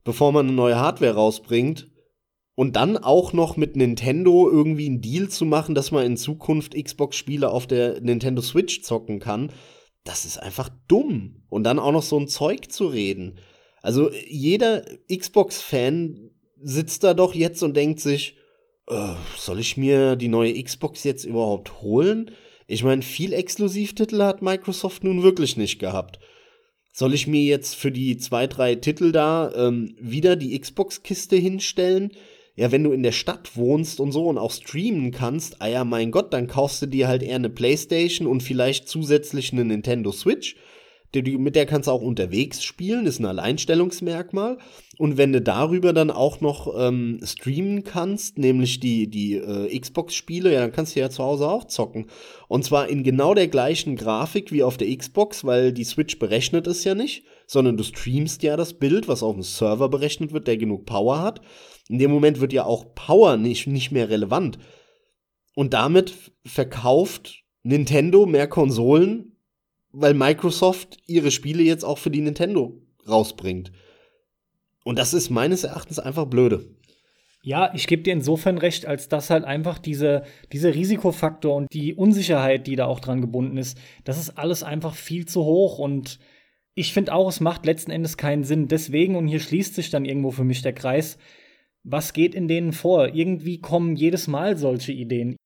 [0.03, 1.91] bevor man eine neue Hardware rausbringt.
[2.55, 6.73] Und dann auch noch mit Nintendo irgendwie einen Deal zu machen, dass man in Zukunft
[6.73, 9.51] Xbox-Spiele auf der Nintendo Switch zocken kann.
[10.03, 11.43] Das ist einfach dumm.
[11.49, 13.37] Und dann auch noch so ein Zeug zu reden.
[13.85, 14.83] Also jeder
[15.15, 18.35] Xbox-Fan sitzt da doch jetzt und denkt sich,
[18.87, 22.31] äh, soll ich mir die neue Xbox jetzt überhaupt holen?
[22.65, 26.17] Ich meine, viel Exklusivtitel hat Microsoft nun wirklich nicht gehabt.
[26.93, 32.11] Soll ich mir jetzt für die zwei, drei Titel da ähm, wieder die Xbox-Kiste hinstellen?
[32.55, 35.83] Ja, wenn du in der Stadt wohnst und so und auch streamen kannst, ah ja,
[35.83, 40.11] mein Gott, dann kaufst du dir halt eher eine Playstation und vielleicht zusätzlich eine Nintendo
[40.11, 40.55] Switch
[41.21, 44.57] mit der kannst du auch unterwegs spielen, ist ein Alleinstellungsmerkmal.
[44.97, 50.53] Und wenn du darüber dann auch noch ähm, streamen kannst, nämlich die, die äh, Xbox-Spiele,
[50.53, 52.07] ja, dann kannst du ja zu Hause auch zocken.
[52.47, 56.67] Und zwar in genau der gleichen Grafik wie auf der Xbox, weil die Switch berechnet
[56.67, 60.47] es ja nicht, sondern du streamst ja das Bild, was auf dem Server berechnet wird,
[60.47, 61.41] der genug Power hat.
[61.89, 64.57] In dem Moment wird ja auch Power nicht, nicht mehr relevant.
[65.55, 66.13] Und damit
[66.45, 69.34] verkauft Nintendo mehr Konsolen
[69.95, 73.71] weil Microsoft ihre Spiele jetzt auch für die Nintendo rausbringt.
[74.83, 76.65] Und das ist meines Erachtens einfach blöde.
[77.41, 81.93] Ja, ich gebe dir insofern recht, als dass halt einfach diese, dieser Risikofaktor und die
[81.93, 86.19] Unsicherheit, die da auch dran gebunden ist, das ist alles einfach viel zu hoch und
[86.73, 88.67] ich finde auch, es macht letzten Endes keinen Sinn.
[88.67, 91.17] Deswegen, und hier schließt sich dann irgendwo für mich der Kreis,
[91.83, 93.13] was geht in denen vor?
[93.13, 95.37] Irgendwie kommen jedes Mal solche Ideen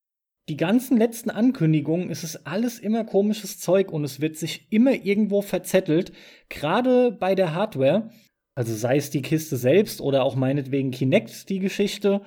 [0.49, 4.93] die ganzen letzten Ankündigungen ist es alles immer komisches Zeug und es wird sich immer
[4.93, 6.11] irgendwo verzettelt,
[6.49, 8.09] gerade bei der Hardware.
[8.55, 12.21] Also sei es die Kiste selbst oder auch meinetwegen Kinect die Geschichte.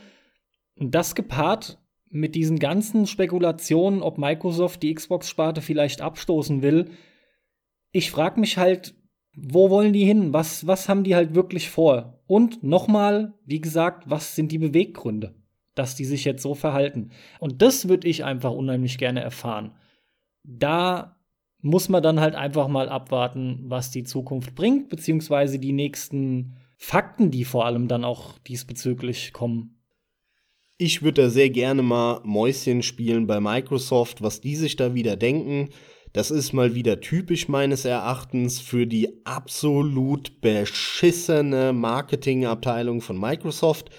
[0.77, 6.91] Und das gepaart mit diesen ganzen Spekulationen, ob Microsoft die Xbox-Sparte vielleicht abstoßen will.
[7.91, 8.95] Ich frage mich halt,
[9.35, 10.33] wo wollen die hin?
[10.33, 12.23] Was, was haben die halt wirklich vor?
[12.27, 15.35] Und nochmal, wie gesagt, was sind die Beweggründe?
[15.75, 17.11] Dass die sich jetzt so verhalten.
[17.41, 19.73] Und das würde ich einfach unheimlich gerne erfahren.
[20.45, 21.17] Da
[21.61, 27.31] muss man dann halt einfach mal abwarten, was die Zukunft bringt, beziehungsweise die nächsten Fakten,
[27.31, 29.79] die vor allem dann auch diesbezüglich kommen.
[30.77, 35.17] Ich würde da sehr gerne mal Mäuschen spielen bei Microsoft, was die sich da wieder
[35.17, 35.69] denken.
[36.13, 43.91] Das ist mal wieder typisch meines Erachtens für die absolut beschissene Marketingabteilung von Microsoft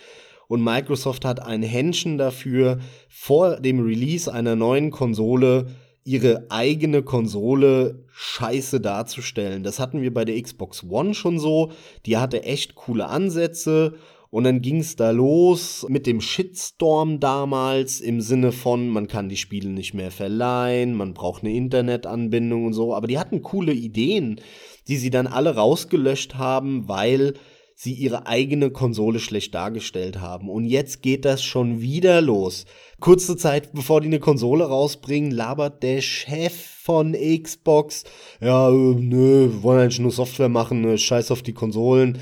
[0.53, 2.77] und Microsoft hat ein Händchen dafür,
[3.09, 5.65] vor dem Release einer neuen Konsole
[6.03, 9.63] ihre eigene Konsole scheiße darzustellen.
[9.63, 11.71] Das hatten wir bei der Xbox One schon so.
[12.05, 13.95] Die hatte echt coole Ansätze.
[14.29, 19.29] Und dann ging es da los mit dem Shitstorm damals im Sinne von, man kann
[19.29, 22.93] die Spiele nicht mehr verleihen, man braucht eine Internetanbindung und so.
[22.93, 24.39] Aber die hatten coole Ideen,
[24.87, 27.33] die sie dann alle rausgelöscht haben, weil
[27.75, 30.49] sie ihre eigene Konsole schlecht dargestellt haben.
[30.49, 32.65] Und jetzt geht das schon wieder los.
[32.99, 38.03] Kurze Zeit bevor die eine Konsole rausbringen, labert der Chef von Xbox,
[38.41, 42.19] ja, äh, nö, wir wollen eigentlich nur Software machen, ne, scheiß auf die Konsolen.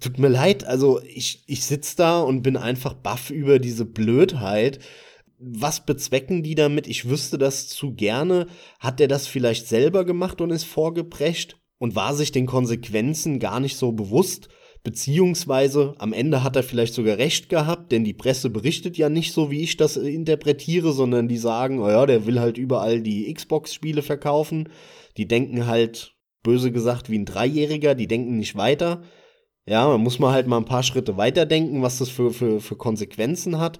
[0.00, 4.78] Tut mir leid, also ich, ich sitz da und bin einfach baff über diese Blödheit
[5.42, 6.86] was bezwecken die damit?
[6.86, 8.46] Ich wüsste das zu gerne.
[8.78, 13.58] Hat der das vielleicht selber gemacht und ist vorgeprescht und war sich den Konsequenzen gar
[13.58, 14.48] nicht so bewusst?
[14.84, 19.32] Beziehungsweise am Ende hat er vielleicht sogar recht gehabt, denn die Presse berichtet ja nicht
[19.32, 23.00] so, wie ich das äh, interpretiere, sondern die sagen, oh ja, der will halt überall
[23.00, 24.68] die Xbox-Spiele verkaufen.
[25.16, 29.02] Die denken halt, böse gesagt, wie ein Dreijähriger, die denken nicht weiter.
[29.66, 32.76] Ja, man muss mal halt mal ein paar Schritte weiterdenken, was das für, für, für
[32.76, 33.78] Konsequenzen hat.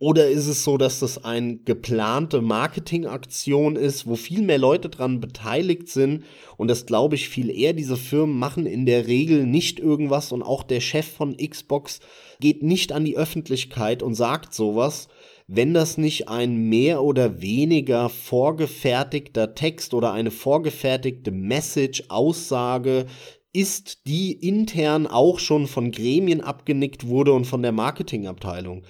[0.00, 5.20] Oder ist es so, dass das eine geplante Marketingaktion ist, wo viel mehr Leute dran
[5.20, 6.24] beteiligt sind?
[6.56, 7.74] Und das glaube ich viel eher.
[7.74, 12.00] Diese Firmen machen in der Regel nicht irgendwas und auch der Chef von Xbox
[12.40, 15.08] geht nicht an die Öffentlichkeit und sagt sowas,
[15.46, 23.06] wenn das nicht ein mehr oder weniger vorgefertigter Text oder eine vorgefertigte Message, Aussage
[23.52, 28.82] ist, die intern auch schon von Gremien abgenickt wurde und von der Marketingabteilung.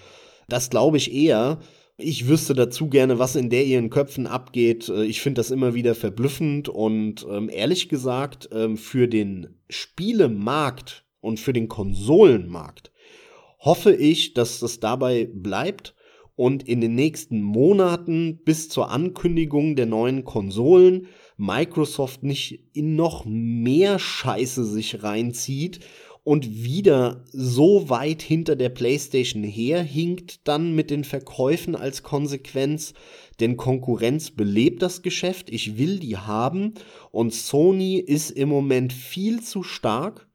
[0.49, 1.59] Das glaube ich eher.
[1.97, 4.89] Ich wüsste dazu gerne, was in der ihren Köpfen abgeht.
[4.89, 11.05] Äh, ich finde das immer wieder verblüffend und ähm, ehrlich gesagt, ähm, für den Spielemarkt
[11.21, 12.91] und für den Konsolenmarkt
[13.61, 15.95] hoffe ich, dass das dabei bleibt
[16.37, 23.25] und in den nächsten Monaten bis zur Ankündigung der neuen Konsolen Microsoft nicht in noch
[23.25, 25.81] mehr Scheiße sich reinzieht
[26.25, 32.95] und wieder so weit hinter der PlayStation herhinkt dann mit den Verkäufen als Konsequenz,
[33.41, 36.75] denn Konkurrenz belebt das Geschäft, ich will die haben.
[37.11, 40.27] Und Sony ist im Moment viel zu stark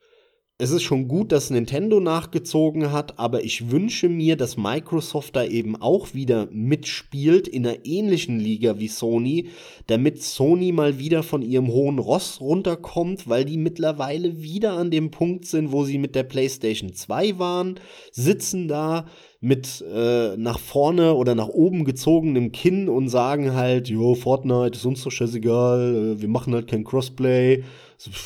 [0.62, 5.46] es ist schon gut, dass Nintendo nachgezogen hat, aber ich wünsche mir, dass Microsoft da
[5.46, 9.48] eben auch wieder mitspielt in einer ähnlichen Liga wie Sony,
[9.88, 15.12] damit Sony mal wieder von ihrem hohen Ross runterkommt, weil die mittlerweile wieder an dem
[15.12, 17.80] Punkt sind, wo sie mit der PlayStation 2 waren,
[18.12, 19.06] sitzen da
[19.40, 24.86] mit äh, nach vorne oder nach oben gezogenem Kinn und sagen halt, jo, Fortnite ist
[24.86, 27.64] uns doch scheißegal, äh, wir machen halt kein Crossplay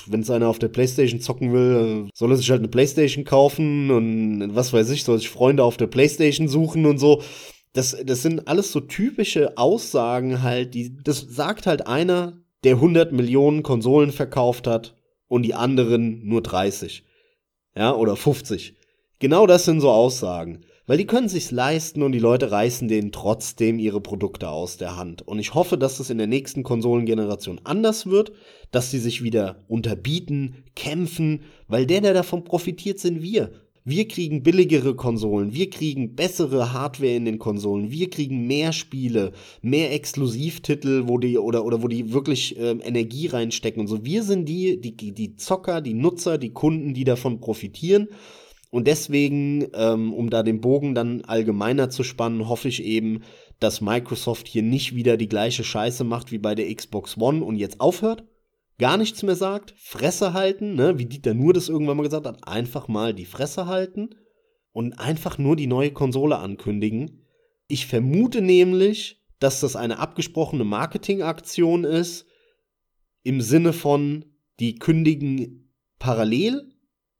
[0.07, 3.89] wenn es einer auf der Playstation zocken will, soll er sich halt eine Playstation kaufen
[3.91, 7.21] und was weiß ich, soll sich Freunde auf der Playstation suchen und so.
[7.73, 13.11] Das, das sind alles so typische Aussagen halt, die, das sagt halt einer, der 100
[13.11, 14.95] Millionen Konsolen verkauft hat
[15.27, 17.03] und die anderen nur 30.
[17.75, 18.75] Ja, oder 50.
[19.19, 20.65] Genau das sind so Aussagen.
[20.85, 24.97] Weil die können sich's leisten und die Leute reißen denen trotzdem ihre Produkte aus der
[24.97, 25.25] Hand.
[25.25, 28.33] Und ich hoffe, dass das in der nächsten Konsolengeneration anders wird,
[28.73, 33.51] dass sie sich wieder unterbieten, kämpfen, weil der, der davon profitiert, sind wir.
[33.85, 39.33] Wir kriegen billigere Konsolen, wir kriegen bessere Hardware in den Konsolen, wir kriegen mehr Spiele,
[39.61, 44.05] mehr Exklusivtitel, wo die oder oder wo die wirklich ähm, Energie reinstecken und so.
[44.05, 48.07] Wir sind die, die die Zocker, die Nutzer, die Kunden, die davon profitieren.
[48.71, 53.21] Und deswegen, ähm, um da den Bogen dann allgemeiner zu spannen, hoffe ich eben,
[53.59, 57.57] dass Microsoft hier nicht wieder die gleiche Scheiße macht wie bei der Xbox One und
[57.57, 58.23] jetzt aufhört,
[58.79, 62.47] gar nichts mehr sagt, Fresse halten, ne, wie Dieter nur das irgendwann mal gesagt hat,
[62.47, 64.15] einfach mal die Fresse halten
[64.71, 67.21] und einfach nur die neue Konsole ankündigen.
[67.67, 72.25] Ich vermute nämlich, dass das eine abgesprochene Marketingaktion ist,
[73.23, 74.25] im Sinne von,
[74.59, 76.69] die kündigen parallel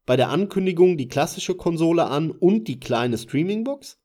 [0.05, 4.02] bei der Ankündigung die klassische Konsole an und die kleine Streamingbox.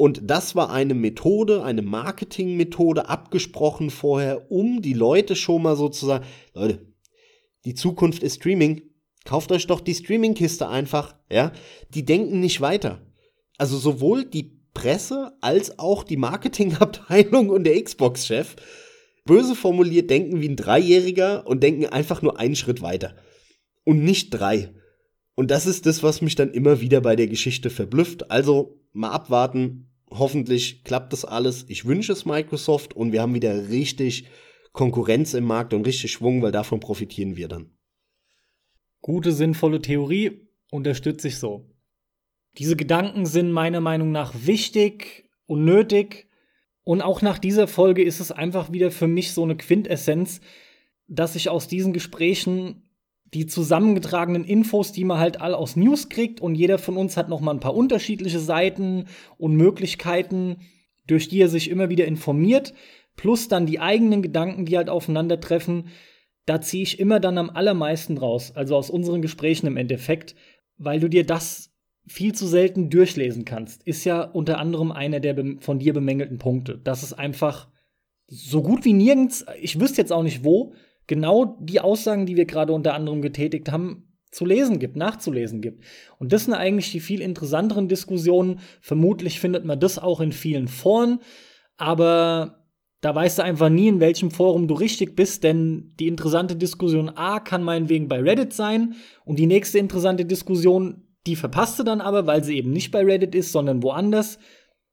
[0.00, 6.24] Und das war eine Methode, eine Marketingmethode, abgesprochen vorher, um die Leute schon mal sozusagen,
[6.54, 6.86] Leute,
[7.66, 8.80] die Zukunft ist Streaming.
[9.26, 11.52] Kauft euch doch die Streamingkiste einfach, ja?
[11.92, 13.02] Die denken nicht weiter.
[13.58, 18.56] Also sowohl die Presse als auch die Marketingabteilung und der Xbox-Chef,
[19.26, 23.16] böse formuliert, denken wie ein Dreijähriger und denken einfach nur einen Schritt weiter.
[23.84, 24.72] Und nicht drei.
[25.34, 28.30] Und das ist das, was mich dann immer wieder bei der Geschichte verblüfft.
[28.30, 29.88] Also mal abwarten.
[30.10, 31.64] Hoffentlich klappt das alles.
[31.68, 34.26] Ich wünsche es Microsoft und wir haben wieder richtig
[34.72, 37.70] Konkurrenz im Markt und richtig Schwung, weil davon profitieren wir dann.
[39.00, 41.70] Gute, sinnvolle Theorie unterstütze ich so.
[42.58, 46.28] Diese Gedanken sind meiner Meinung nach wichtig und nötig.
[46.82, 50.40] Und auch nach dieser Folge ist es einfach wieder für mich so eine Quintessenz,
[51.06, 52.89] dass ich aus diesen Gesprächen
[53.34, 57.28] die zusammengetragenen Infos, die man halt all aus News kriegt und jeder von uns hat
[57.28, 59.06] noch mal ein paar unterschiedliche Seiten
[59.38, 60.56] und Möglichkeiten,
[61.06, 62.74] durch die er sich immer wieder informiert,
[63.16, 65.88] plus dann die eigenen Gedanken, die halt aufeinandertreffen.
[66.46, 70.34] Da ziehe ich immer dann am allermeisten raus, also aus unseren Gesprächen im Endeffekt,
[70.78, 71.70] weil du dir das
[72.06, 73.84] viel zu selten durchlesen kannst.
[73.84, 76.78] Ist ja unter anderem einer der von dir bemängelten Punkte.
[76.82, 77.68] Das ist einfach
[78.26, 80.72] so gut wie nirgends, ich wüsste jetzt auch nicht wo,
[81.10, 85.82] genau die Aussagen, die wir gerade unter anderem getätigt haben, zu lesen gibt, nachzulesen gibt.
[86.20, 88.60] Und das sind eigentlich die viel interessanteren Diskussionen.
[88.80, 91.18] Vermutlich findet man das auch in vielen Foren,
[91.76, 92.64] aber
[93.00, 97.08] da weißt du einfach nie, in welchem Forum du richtig bist, denn die interessante Diskussion
[97.08, 98.94] A kann meinetwegen bei Reddit sein
[99.24, 103.04] und die nächste interessante Diskussion, die verpasst du dann aber, weil sie eben nicht bei
[103.04, 104.38] Reddit ist, sondern woanders.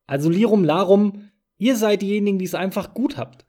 [0.07, 3.47] Also Lirum Larum, ihr seid diejenigen, die es einfach gut habt.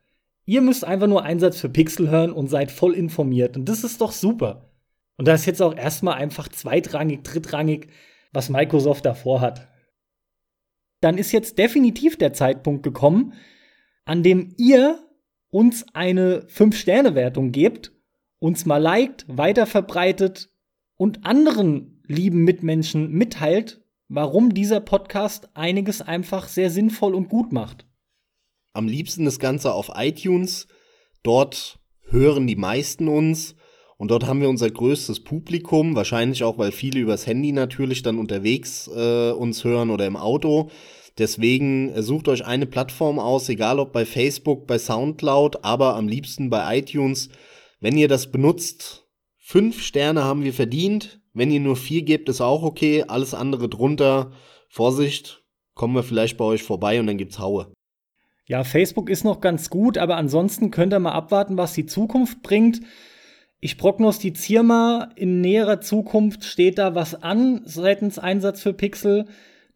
[0.49, 3.59] Ihr müsst einfach nur Einsatz für Pixel hören und seid voll informiert.
[3.59, 4.73] Und das ist doch super.
[5.19, 7.89] Und da ist jetzt auch erstmal einfach zweitrangig, drittrangig,
[8.33, 9.69] was Microsoft davor hat.
[11.03, 13.35] Dann ist jetzt definitiv der Zeitpunkt gekommen,
[14.07, 14.99] an dem ihr
[15.51, 17.93] uns eine 5-Sterne-Wertung gebt,
[18.39, 20.49] uns mal liked, weiterverbreitet
[20.97, 27.88] und anderen lieben Mitmenschen mitteilt, warum dieser Podcast einiges einfach sehr sinnvoll und gut macht
[28.79, 30.69] am liebsten das Ganze auf iTunes.
[31.25, 33.57] Dort hören die meisten uns
[33.97, 38.17] Und dort haben wir unser größtes Publikum, wahrscheinlich auch, weil viele übers Handy natürlich dann
[38.17, 40.71] unterwegs äh, uns hören oder im Auto.
[41.19, 46.07] Deswegen äh, sucht euch eine Plattform aus, egal ob bei Facebook, bei SoundCloud, aber am
[46.07, 47.29] liebsten bei iTunes.
[47.81, 51.21] Wenn ihr das benutzt, fünf Sterne haben wir verdient.
[51.35, 53.05] Wenn ihr nur vier gebt, ist auch okay.
[53.09, 54.31] Alles andere drunter,
[54.69, 55.43] Vorsicht,
[55.75, 57.73] kommen wir vielleicht bei euch vorbei und dann gibt's Haue.
[58.49, 62.43] Ja, Facebook ist noch ganz gut, aber ansonsten könnt ihr mal abwarten, was die Zukunft
[62.43, 62.81] bringt.
[63.61, 69.27] Ich prognostiziere mal, in näherer Zukunft steht da was an seitens Einsatz für Pixel.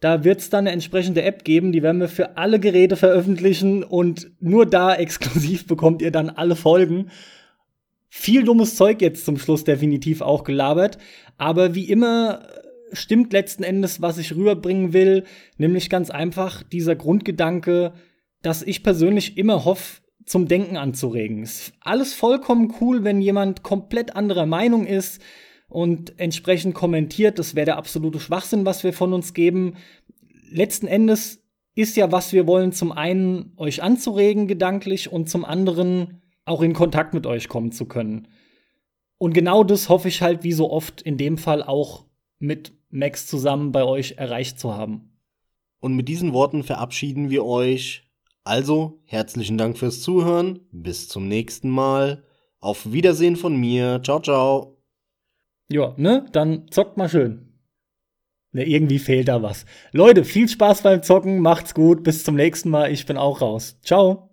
[0.01, 3.85] Da wird es dann eine entsprechende App geben, die werden wir für alle Geräte veröffentlichen
[3.85, 7.11] und nur da exklusiv bekommt ihr dann alle Folgen.
[8.09, 10.97] Viel dummes Zeug jetzt zum Schluss definitiv auch gelabert,
[11.37, 12.49] aber wie immer
[12.95, 15.25] stimmt letzten Endes, was ich rüberbringen will,
[15.59, 17.93] nämlich ganz einfach dieser Grundgedanke,
[18.43, 21.43] dass ich persönlich immer hoffe, zum Denken anzuregen.
[21.43, 25.21] Ist alles vollkommen cool, wenn jemand komplett anderer Meinung ist
[25.69, 27.39] und entsprechend kommentiert.
[27.39, 29.75] Das wäre der absolute Schwachsinn, was wir von uns geben.
[30.49, 31.43] Letzten Endes
[31.75, 36.75] ist ja, was wir wollen, zum einen euch anzuregen gedanklich und zum anderen auch in
[36.75, 38.29] Kontakt mit euch kommen zu können.
[39.19, 42.05] Und genau das hoffe ich halt wie so oft in dem Fall auch
[42.39, 45.13] mit Max zusammen bei euch erreicht zu haben.
[45.81, 48.02] Und mit diesen Worten verabschieden wir euch.
[48.45, 50.61] Also, herzlichen Dank fürs Zuhören.
[50.73, 52.25] Bis zum nächsten Mal.
[52.61, 54.01] Auf Wiedersehen von mir.
[54.03, 54.83] Ciao, ciao.
[55.71, 56.27] Ja, ne?
[56.33, 57.53] Dann zockt mal schön.
[58.53, 59.65] Ne, irgendwie fehlt da was.
[59.93, 62.93] Leute, viel Spaß beim Zocken, macht's gut, bis zum nächsten Mal.
[62.93, 63.79] Ich bin auch raus.
[63.83, 64.32] Ciao.